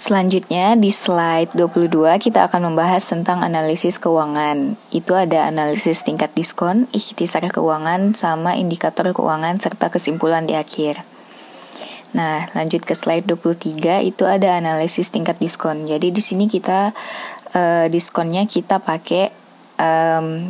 Selanjutnya 0.00 0.80
di 0.80 0.88
slide 0.96 1.52
22 1.52 1.92
kita 2.24 2.48
akan 2.48 2.72
membahas 2.72 3.04
tentang 3.04 3.44
analisis 3.44 4.00
keuangan. 4.00 4.80
Itu 4.88 5.12
ada 5.12 5.44
analisis 5.44 6.00
tingkat 6.00 6.32
diskon, 6.32 6.88
ikhtisar 6.96 7.44
keuangan, 7.52 8.16
sama 8.16 8.56
indikator 8.56 9.12
keuangan 9.12 9.60
serta 9.60 9.92
kesimpulan 9.92 10.48
di 10.48 10.56
akhir. 10.56 11.15
Nah, 12.16 12.48
lanjut 12.56 12.80
ke 12.80 12.96
slide 12.96 13.28
23 13.28 14.08
itu 14.08 14.24
ada 14.24 14.56
analisis 14.56 15.12
tingkat 15.12 15.36
diskon. 15.36 15.84
Jadi 15.84 16.08
di 16.08 16.22
sini 16.24 16.48
kita 16.48 16.96
uh, 17.52 17.86
diskonnya 17.92 18.48
kita 18.48 18.80
pakai 18.80 19.28
um, 19.76 20.48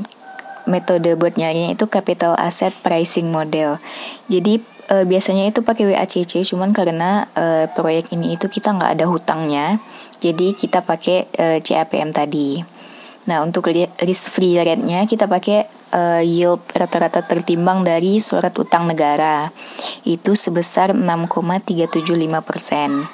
metode 0.71 1.11
buat 1.19 1.35
nyarinya 1.35 1.75
itu 1.75 1.91
capital 1.91 2.39
asset 2.39 2.71
pricing 2.87 3.35
model. 3.35 3.83
Jadi 4.31 4.63
uh, 4.91 5.05
biasanya 5.05 5.51
itu 5.51 5.61
pakai 5.63 5.95
WACC 5.95 6.47
cuman 6.47 6.71
karena 6.71 7.27
uh, 7.35 7.67
proyek 7.75 8.15
ini 8.15 8.39
itu 8.39 8.47
kita 8.47 8.75
nggak 8.75 8.99
ada 8.99 9.07
hutangnya 9.11 9.83
jadi 10.23 10.55
kita 10.55 10.83
pakai 10.83 11.27
uh, 11.37 11.59
CAPM 11.61 12.15
tadi 12.15 12.63
nah 13.27 13.43
untuk 13.43 13.67
risk 14.07 14.39
free 14.39 14.55
rate-nya 14.55 15.03
kita 15.11 15.27
pakai 15.27 15.67
uh, 15.93 16.25
yield 16.25 16.65
rata-rata 16.73 17.23
tertimbang 17.23 17.87
dari 17.87 18.19
surat 18.19 18.51
utang 18.59 18.91
negara 18.91 19.53
itu 20.09 20.35
sebesar 20.35 20.97
6,375 20.97 22.43
persen 22.43 23.07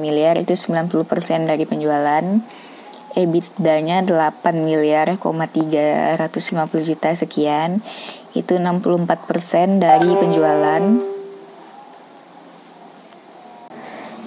miliar, 0.00 0.40
itu 0.40 0.56
90% 0.56 1.44
dari 1.44 1.68
penjualan. 1.68 2.24
EBITDA-nya 3.10 4.06
8 4.08 4.64
miliar, 4.64 5.20
350 5.20 6.88
juta 6.88 7.12
sekian. 7.12 7.84
Itu 8.32 8.56
64% 8.56 9.76
dari 9.76 10.08
penjualan. 10.16 11.09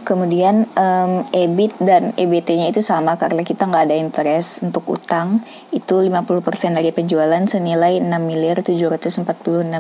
Kemudian 0.03 0.67
um, 0.75 1.23
EBIT 1.31 1.79
dan 1.79 2.11
EBT-nya 2.19 2.69
itu 2.69 2.83
sama 2.83 3.15
karena 3.15 3.41
kita 3.41 3.63
nggak 3.65 3.89
ada 3.89 3.95
interest 3.95 4.61
untuk 4.61 4.83
utang. 4.91 5.41
Itu 5.71 6.03
50% 6.03 6.43
dari 6.75 6.91
penjualan 6.91 7.43
senilai 7.47 8.03
6 8.03 8.07
miliar 8.21 8.59
746 8.61 9.23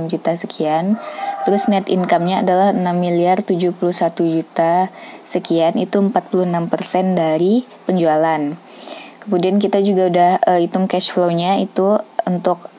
juta 0.09 0.31
sekian. 0.33 0.85
Terus 1.43 1.67
net 1.67 1.91
income-nya 1.91 2.41
adalah 2.41 2.71
6 2.71 2.81
miliar 2.95 3.43
71 3.43 3.75
juta 4.17 4.89
sekian. 5.27 5.75
Itu 5.77 5.99
46% 6.01 7.13
dari 7.13 7.67
penjualan. 7.83 8.41
Kemudian 9.23 9.59
kita 9.61 9.79
juga 9.79 10.11
udah 10.11 10.31
uh, 10.43 10.59
hitung 10.59 10.87
cash 10.87 11.11
flow-nya 11.11 11.61
itu 11.63 11.99
untuk 12.27 12.72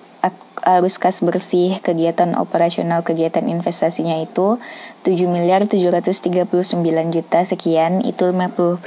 arus 0.64 0.96
kas 0.96 1.20
bersih 1.20 1.78
kegiatan 1.84 2.32
operasional 2.34 3.04
kegiatan 3.04 3.44
investasinya 3.44 4.18
itu 4.24 4.56
7 5.04 5.28
miliar 5.28 5.68
739 5.68 6.80
juta 7.12 7.40
sekian 7.44 8.00
itu 8.00 8.32
59% 8.32 8.82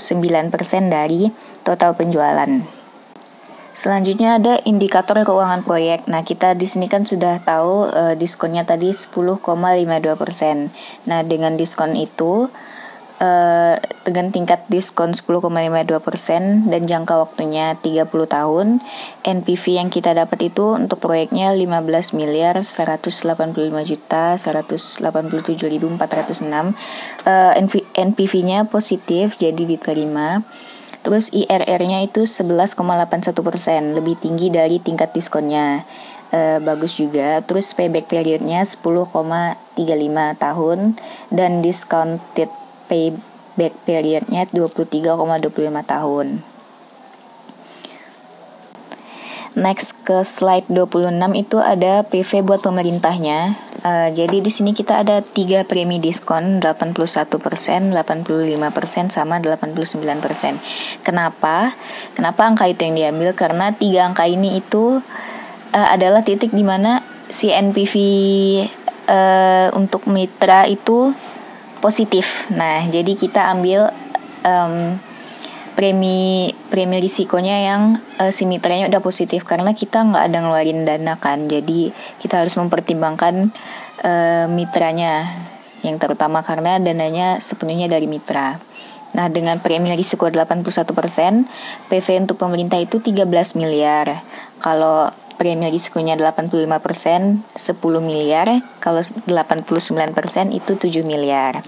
dari 0.89 1.30
total 1.61 1.93
penjualan. 1.93 2.49
Selanjutnya 3.78 4.41
ada 4.41 4.57
indikator 4.65 5.21
keuangan 5.21 5.61
proyek. 5.61 6.09
Nah, 6.09 6.25
kita 6.25 6.57
di 6.57 6.65
sini 6.65 6.89
kan 6.89 7.05
sudah 7.05 7.38
tahu 7.45 7.86
uh, 7.93 8.17
diskonnya 8.17 8.65
tadi 8.65 8.89
10,52%. 8.89 9.53
Nah, 11.05 11.21
dengan 11.21 11.53
diskon 11.61 11.93
itu 11.93 12.49
uh, 13.22 13.76
dengan 14.05 14.32
tingkat 14.32 14.63
diskon 14.70 15.11
10,52% 15.13 16.70
dan 16.70 16.82
jangka 16.88 17.13
waktunya 17.18 17.76
30 17.82 18.07
tahun. 18.07 18.68
NPV 19.26 19.63
yang 19.78 19.89
kita 19.91 20.13
dapat 20.15 20.53
itu 20.53 20.78
untuk 20.78 21.01
proyeknya 21.03 21.51
15 21.53 22.18
miliar 22.18 22.61
185 22.61 23.20
juta 23.84 24.38
187.406. 24.39 25.01
Uh, 27.28 27.53
NPV-nya 27.97 28.70
positif 28.70 29.36
jadi 29.38 29.63
diterima. 29.65 30.45
Terus 31.05 31.32
IRR-nya 31.32 32.03
itu 32.03 32.28
11,81%, 32.28 33.95
lebih 33.95 34.20
tinggi 34.20 34.51
dari 34.51 34.84
tingkat 34.84 35.15
diskonnya. 35.15 35.88
Uh, 36.28 36.59
bagus 36.59 36.99
juga. 36.99 37.39
Terus 37.47 37.72
payback 37.72 38.11
periodnya 38.11 38.68
10,35 38.68 39.15
tahun 40.36 40.80
dan 41.32 41.63
discounted 41.63 42.51
payback 42.88 43.74
periodnya 43.86 44.48
23,25 44.52 45.14
tahun. 45.86 46.28
Next 49.58 49.98
ke 50.06 50.22
slide 50.22 50.70
26 50.70 51.18
itu 51.34 51.58
ada 51.58 52.06
PV 52.06 52.46
buat 52.46 52.62
pemerintahnya. 52.62 53.58
Uh, 53.82 54.14
jadi 54.14 54.38
di 54.38 54.54
sini 54.54 54.70
kita 54.70 55.02
ada 55.02 55.26
tiga 55.26 55.66
premi 55.66 55.98
diskon 55.98 56.62
81%, 56.62 56.94
85% 56.94 57.98
sama 59.10 59.42
89%. 59.42 60.62
Kenapa? 61.02 61.74
Kenapa 62.14 62.42
angka 62.46 62.70
itu 62.70 62.86
yang 62.86 62.96
diambil? 63.02 63.34
Karena 63.34 63.74
tiga 63.74 64.06
angka 64.06 64.30
ini 64.30 64.62
itu 64.62 65.02
uh, 65.74 65.88
adalah 65.90 66.22
titik 66.22 66.54
di 66.54 66.62
mana 66.62 67.02
si 67.34 67.50
NPV 67.50 67.94
uh, 69.10 69.74
untuk 69.74 70.06
mitra 70.06 70.70
itu 70.70 71.18
positif. 71.88 72.52
Nah, 72.52 72.84
jadi 72.92 73.16
kita 73.16 73.48
ambil 73.48 73.96
um, 74.44 75.00
premi 75.80 76.52
premi 76.68 77.00
risikonya 77.00 77.64
yang 77.64 77.82
uh, 78.20 78.34
si 78.34 78.44
mitranya 78.44 78.92
udah 78.92 79.00
positif 79.00 79.48
karena 79.48 79.72
kita 79.72 80.04
nggak 80.04 80.24
ada 80.26 80.38
ngeluarin 80.42 80.90
dana 80.90 81.22
kan 81.22 81.46
jadi 81.46 81.94
kita 82.18 82.42
harus 82.42 82.58
mempertimbangkan 82.58 83.54
uh, 84.02 84.50
mitranya 84.50 85.38
yang 85.86 86.02
terutama 86.02 86.42
karena 86.42 86.82
dananya 86.82 87.38
sepenuhnya 87.38 87.86
dari 87.86 88.10
mitra. 88.10 88.58
Nah, 89.16 89.32
dengan 89.32 89.64
premi 89.64 89.88
risiko 89.96 90.28
81%, 90.28 90.66
PV 91.88 92.08
untuk 92.28 92.38
pemerintah 92.38 92.76
itu 92.82 93.00
13 93.00 93.24
miliar. 93.56 94.22
Kalau 94.60 95.14
premi 95.38 95.70
risikonya 95.70 96.18
85%, 96.18 97.56
10 97.56 98.02
miliar. 98.02 98.66
Kalau 98.82 99.00
89% 99.06 100.52
itu 100.52 100.72
7 100.76 101.06
miliar. 101.06 101.62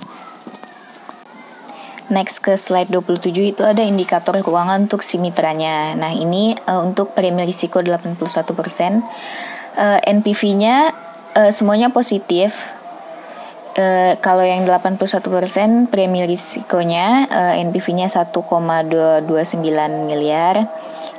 Next 2.10 2.42
ke 2.42 2.58
slide 2.58 2.90
27 2.90 3.54
itu 3.54 3.62
ada 3.62 3.86
indikator 3.86 4.34
keuangan 4.42 4.90
untuk 4.90 5.06
si 5.06 5.22
mitranya. 5.22 5.94
Nah, 5.94 6.10
ini 6.10 6.58
uh, 6.66 6.82
untuk 6.82 7.14
premi 7.14 7.46
risiko 7.46 7.86
81%. 7.86 8.18
Uh, 9.78 10.02
NPV-nya 10.02 10.98
uh, 11.38 11.54
semuanya 11.54 11.94
positif. 11.94 12.58
Uh, 13.78 14.18
kalau 14.26 14.42
yang 14.42 14.66
81% 14.66 15.94
premi 15.94 16.26
risikonya 16.26 17.30
uh, 17.30 17.54
NPV-nya 17.62 18.10
1,229 18.10 19.30
miliar, 20.10 20.66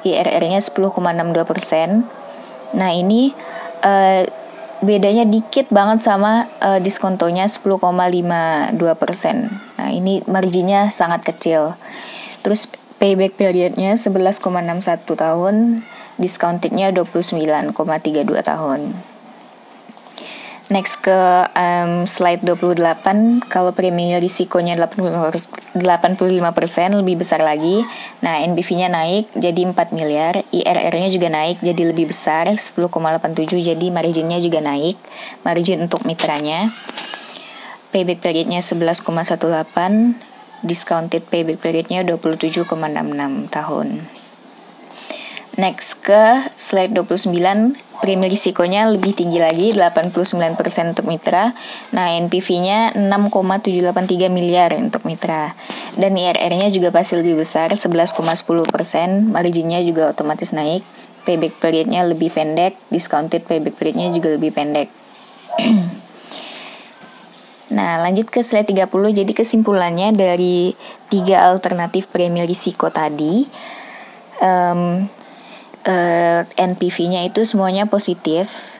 IRR-nya 0.02 0.58
10,62%. 0.58 2.19
Nah, 2.74 2.90
ini 2.94 3.34
uh, 3.82 4.22
bedanya 4.80 5.28
dikit 5.28 5.68
banget 5.68 6.08
sama 6.08 6.48
uh, 6.60 6.80
diskontonya 6.80 7.44
10,52 7.46 7.76
persen. 8.96 9.52
Nah 9.76 9.92
ini 9.92 10.24
marginnya 10.24 10.88
sangat 10.88 11.20
kecil. 11.24 11.76
Terus 12.40 12.64
payback 12.96 13.36
periodnya 13.36 13.96
11,61 14.00 15.04
tahun, 15.04 15.84
discountednya 16.16 16.96
29,32 16.96 17.76
tahun. 18.40 18.80
Next 20.70 21.02
ke 21.02 21.18
um, 21.50 22.06
slide 22.06 22.46
28, 22.46 23.42
kalau 23.50 23.74
premi 23.74 24.14
risikonya 24.14 24.78
85%, 24.78 25.74
85% 25.74 26.94
lebih 26.94 27.18
besar 27.18 27.42
lagi. 27.42 27.82
Nah, 28.22 28.38
NBV-nya 28.46 28.86
naik 28.86 29.34
jadi 29.34 29.66
4 29.66 29.74
miliar, 29.90 30.46
IRR-nya 30.54 31.10
juga 31.10 31.26
naik 31.26 31.58
jadi 31.58 31.82
lebih 31.90 32.14
besar 32.14 32.54
10,87 32.54 33.50
jadi 33.50 33.86
marginnya 33.90 34.38
juga 34.38 34.62
naik. 34.62 34.94
Margin 35.42 35.90
untuk 35.90 36.06
mitranya. 36.06 36.70
Payback 37.90 38.22
periodnya 38.22 38.62
11,18, 38.62 39.34
discounted 40.62 41.26
payback 41.26 41.58
periodnya 41.58 42.06
27,66 42.06 42.70
tahun. 43.50 44.19
Next 45.60 46.00
ke 46.00 46.48
slide 46.56 46.96
29 46.96 47.36
premi 48.00 48.32
risikonya 48.32 48.88
lebih 48.88 49.12
tinggi 49.12 49.36
lagi 49.36 49.76
89% 49.76 50.96
untuk 50.96 51.04
mitra. 51.04 51.52
Nah, 51.92 52.16
NPV-nya 52.16 52.96
6,783 52.96 54.32
miliar 54.32 54.72
untuk 54.80 55.04
mitra. 55.04 55.52
Dan 56.00 56.16
IRR-nya 56.16 56.72
juga 56.72 56.88
pasti 56.88 57.20
lebih 57.20 57.36
besar 57.44 57.76
11,10%, 57.76 58.40
marginnya 59.28 59.84
juga 59.84 60.08
otomatis 60.08 60.56
naik. 60.56 60.80
Payback 61.28 61.60
periodnya 61.60 62.08
lebih 62.08 62.32
pendek, 62.32 62.80
discounted 62.88 63.44
payback 63.44 63.76
periodnya 63.76 64.08
juga 64.16 64.32
lebih 64.32 64.56
pendek. 64.56 64.88
Nah, 67.70 68.02
lanjut 68.02 68.26
ke 68.26 68.42
slide 68.42 68.66
30. 68.66 68.90
Jadi 69.14 69.30
kesimpulannya 69.30 70.10
dari 70.10 70.74
tiga 71.06 71.46
alternatif 71.46 72.10
premi 72.10 72.42
risiko 72.42 72.90
tadi, 72.90 73.46
um, 74.42 75.06
uh, 75.86 76.42
eh, 76.42 76.42
NPV-nya 76.56 77.24
itu 77.28 77.44
semuanya 77.46 77.86
positif. 77.88 78.78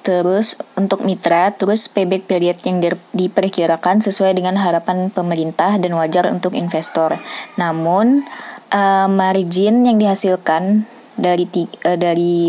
Terus 0.00 0.56
untuk 0.80 1.04
mitra, 1.04 1.52
terus 1.52 1.84
payback 1.84 2.24
period 2.24 2.56
yang 2.64 2.80
diperkirakan 3.12 4.00
sesuai 4.00 4.32
dengan 4.32 4.56
harapan 4.56 5.12
pemerintah 5.12 5.76
dan 5.76 5.92
wajar 5.92 6.24
untuk 6.32 6.56
investor. 6.56 7.20
Namun 7.60 8.24
uh, 8.72 9.08
margin 9.12 9.84
yang 9.84 10.00
dihasilkan 10.00 10.88
dari 11.20 11.44
uh, 11.84 12.00
dari 12.00 12.48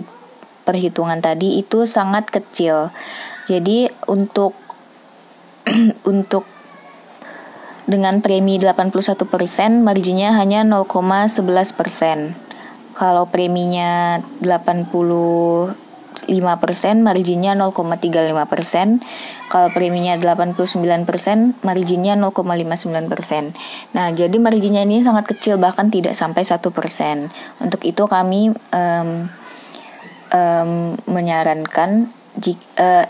perhitungan 0.63 1.19
tadi 1.19 1.59
itu 1.59 1.83
sangat 1.83 2.31
kecil. 2.31 2.87
Jadi 3.51 3.91
untuk 4.07 4.55
untuk 6.11 6.47
dengan 7.83 8.23
premi 8.23 8.55
81%, 8.55 8.87
marginnya 9.83 10.31
hanya 10.39 10.63
0,11% 10.63 12.50
kalau 13.01 13.25
preminya 13.25 14.21
85% 14.45 15.73
marginnya 17.01 17.57
0,35%. 17.57 19.01
Kalau 19.49 19.73
preminya 19.73 20.13
89% 20.21 21.65
marginnya 21.65 22.13
0,59%. 22.13 23.57
Nah, 23.97 24.13
jadi 24.13 24.37
marginnya 24.37 24.85
ini 24.85 25.01
sangat 25.01 25.33
kecil 25.33 25.57
bahkan 25.57 25.89
tidak 25.89 26.13
sampai 26.13 26.45
1%. 26.45 26.61
Untuk 27.57 27.81
itu 27.89 28.03
kami 28.05 28.53
um, 28.53 29.09
um, 30.29 30.93
menyarankan 31.09 32.13
jika 32.37 33.09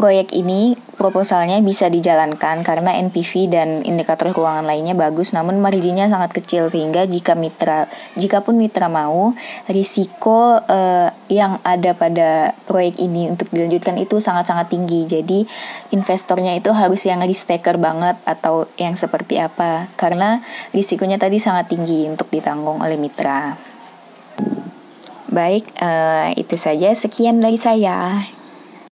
proyek 0.00 0.32
ini 0.32 0.80
proposalnya 0.96 1.60
bisa 1.60 1.92
dijalankan 1.92 2.64
karena 2.64 2.96
NPV 3.04 3.52
dan 3.52 3.68
indikator 3.84 4.32
keuangan 4.32 4.64
lainnya 4.64 4.96
bagus 4.96 5.36
namun 5.36 5.60
marginnya 5.60 6.08
sangat 6.08 6.32
kecil 6.40 6.72
sehingga 6.72 7.04
jika 7.04 7.36
mitra 7.36 7.84
jika 8.16 8.40
pun 8.40 8.56
mitra 8.56 8.88
mau 8.88 9.36
risiko 9.68 10.56
uh, 10.56 11.12
yang 11.28 11.60
ada 11.60 11.92
pada 11.92 12.56
proyek 12.64 12.96
ini 12.96 13.28
untuk 13.28 13.52
dilanjutkan 13.52 14.00
itu 14.00 14.24
sangat-sangat 14.24 14.72
tinggi. 14.72 15.04
Jadi 15.04 15.44
investornya 15.92 16.56
itu 16.56 16.72
harus 16.72 17.04
yang 17.04 17.20
risk 17.20 17.52
taker 17.52 17.76
banget 17.76 18.16
atau 18.24 18.64
yang 18.80 18.96
seperti 18.96 19.36
apa 19.36 19.92
karena 20.00 20.40
risikonya 20.72 21.20
tadi 21.20 21.36
sangat 21.36 21.68
tinggi 21.68 22.08
untuk 22.08 22.32
ditanggung 22.32 22.80
oleh 22.80 22.96
mitra. 22.96 23.60
Baik 25.28 25.68
uh, 25.76 26.32
itu 26.34 26.56
saja. 26.56 26.90
Sekian 26.96 27.38
dari 27.38 27.60
saya 27.60 28.24